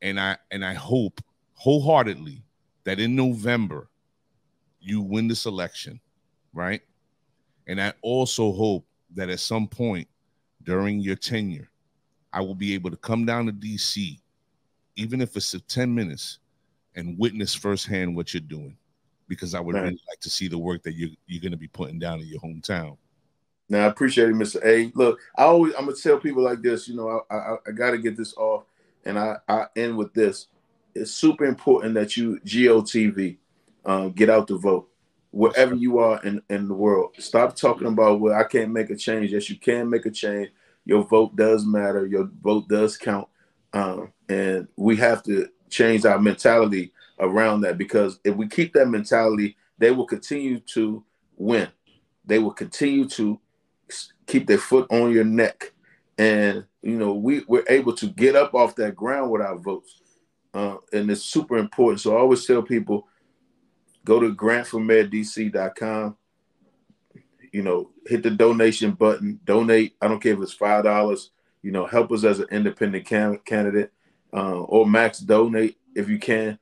[0.00, 1.20] and I and I hope
[1.54, 2.42] wholeheartedly
[2.84, 3.88] that in November
[4.80, 6.00] you win this election,
[6.52, 6.82] right?
[7.66, 8.84] And I also hope
[9.14, 10.08] that at some point
[10.64, 11.70] during your tenure,
[12.32, 14.18] I will be able to come down to DC,
[14.96, 16.38] even if it's for 10 minutes,
[16.94, 18.76] and witness firsthand what you're doing.
[19.28, 19.84] Because I would Right.
[19.84, 22.26] really like to see the work that you, you're going to be putting down in
[22.26, 22.96] your hometown.
[23.68, 24.62] Now I appreciate it, Mr.
[24.64, 24.92] A.
[24.94, 26.88] Look, I always I'm gonna tell people like this.
[26.88, 28.64] You know, I I, I got to get this off,
[29.06, 30.48] and I I end with this.
[30.94, 33.38] It's super important that you GOTV,
[33.86, 34.90] um, get out the vote
[35.30, 37.14] wherever you are in in the world.
[37.18, 39.32] Stop talking about well I can't make a change.
[39.32, 40.50] Yes, you can make a change.
[40.84, 42.04] Your vote does matter.
[42.04, 43.28] Your vote does count,
[43.72, 48.88] um, and we have to change our mentality around that because if we keep that
[48.88, 51.04] mentality, they will continue to
[51.36, 51.68] win.
[52.24, 53.40] They will continue to
[54.26, 55.72] keep their foot on your neck.
[56.18, 60.00] And you know, we, we're able to get up off that ground with our votes.
[60.52, 62.00] Uh, and it's super important.
[62.00, 63.08] So I always tell people
[64.04, 66.16] go to grantformayordc.com,
[67.52, 69.94] you know, hit the donation button, donate.
[70.00, 71.30] I don't care if it's five dollars,
[71.62, 73.92] you know, help us as an independent can- candidate,
[74.32, 76.58] uh, or max donate if you can.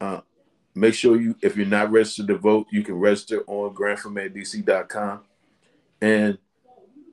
[0.00, 0.20] Uh,
[0.74, 5.20] make sure you, if you're not registered to vote, you can register on grantformayordc.com
[6.00, 6.38] and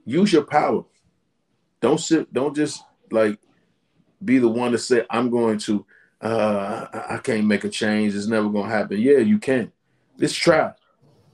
[0.05, 0.83] use your power.
[1.79, 2.31] Don't sit.
[2.33, 3.39] Don't just like
[4.23, 5.85] be the one to say I'm going to.
[6.21, 8.15] Uh, I, I can't make a change.
[8.15, 8.99] It's never going to happen.
[8.99, 9.71] Yeah, you can.
[10.19, 10.71] Just try.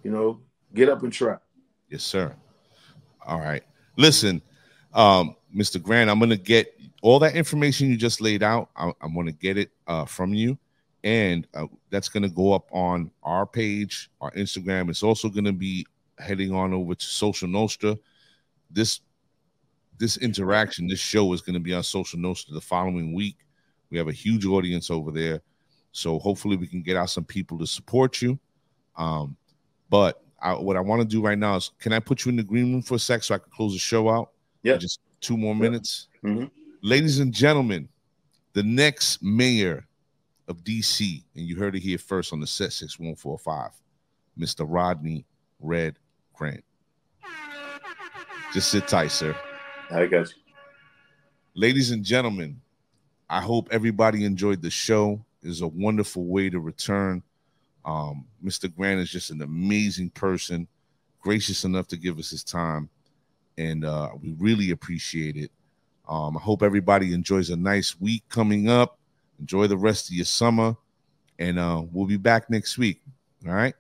[0.03, 0.39] You know,
[0.74, 1.36] get up and try.
[1.89, 2.34] Yes, sir.
[3.26, 3.63] All right.
[3.97, 4.41] Listen,
[4.93, 5.82] um, Mr.
[5.82, 6.74] Grant, I'm gonna get
[7.08, 8.70] all that information you just laid out.
[8.76, 10.58] I, I'm gonna get it uh, from you,
[11.05, 14.89] and uh, that's gonna go up on our page, our Instagram.
[14.89, 15.86] It's also gonna be
[16.20, 17.97] heading on over to Social Nostra.
[18.70, 18.99] This
[19.97, 23.38] this interaction, this show is gonna be on Social Nostra the following week.
[23.89, 25.41] We have a huge audience over there,
[25.93, 28.38] so hopefully we can get out some people to support you.
[28.97, 29.38] Um,
[29.89, 32.36] but I, what I want to do right now is, can I put you in
[32.36, 34.32] the green room for a sec so I can close the show out?
[34.62, 34.76] Yeah.
[34.76, 36.10] Just two more minutes.
[36.22, 36.51] Mhm.
[36.84, 37.90] Ladies and gentlemen,
[38.54, 39.88] the next mayor
[40.48, 43.72] of DC, and you heard it here first on the set 6145,
[44.40, 44.66] Mr.
[44.68, 45.26] Rodney
[45.60, 45.98] Red
[46.34, 46.64] Grant.
[48.54, 49.36] Just sit tight, sir.
[49.90, 50.36] I got you.
[51.56, 52.62] Ladies and gentlemen,
[53.28, 55.26] I hope everybody enjoyed the show.
[55.42, 57.24] It's a wonderful way to return.
[57.86, 58.74] Um, Mr.
[58.74, 60.68] Grant is just an amazing person,
[61.22, 62.88] gracious enough to give us his time,
[63.58, 65.52] and uh, we really appreciate it.
[66.08, 68.97] Um, I hope everybody enjoys a nice week coming up.
[69.39, 70.76] Enjoy the rest of your summer,
[71.38, 73.01] and uh, we'll be back next week.
[73.45, 73.76] All right.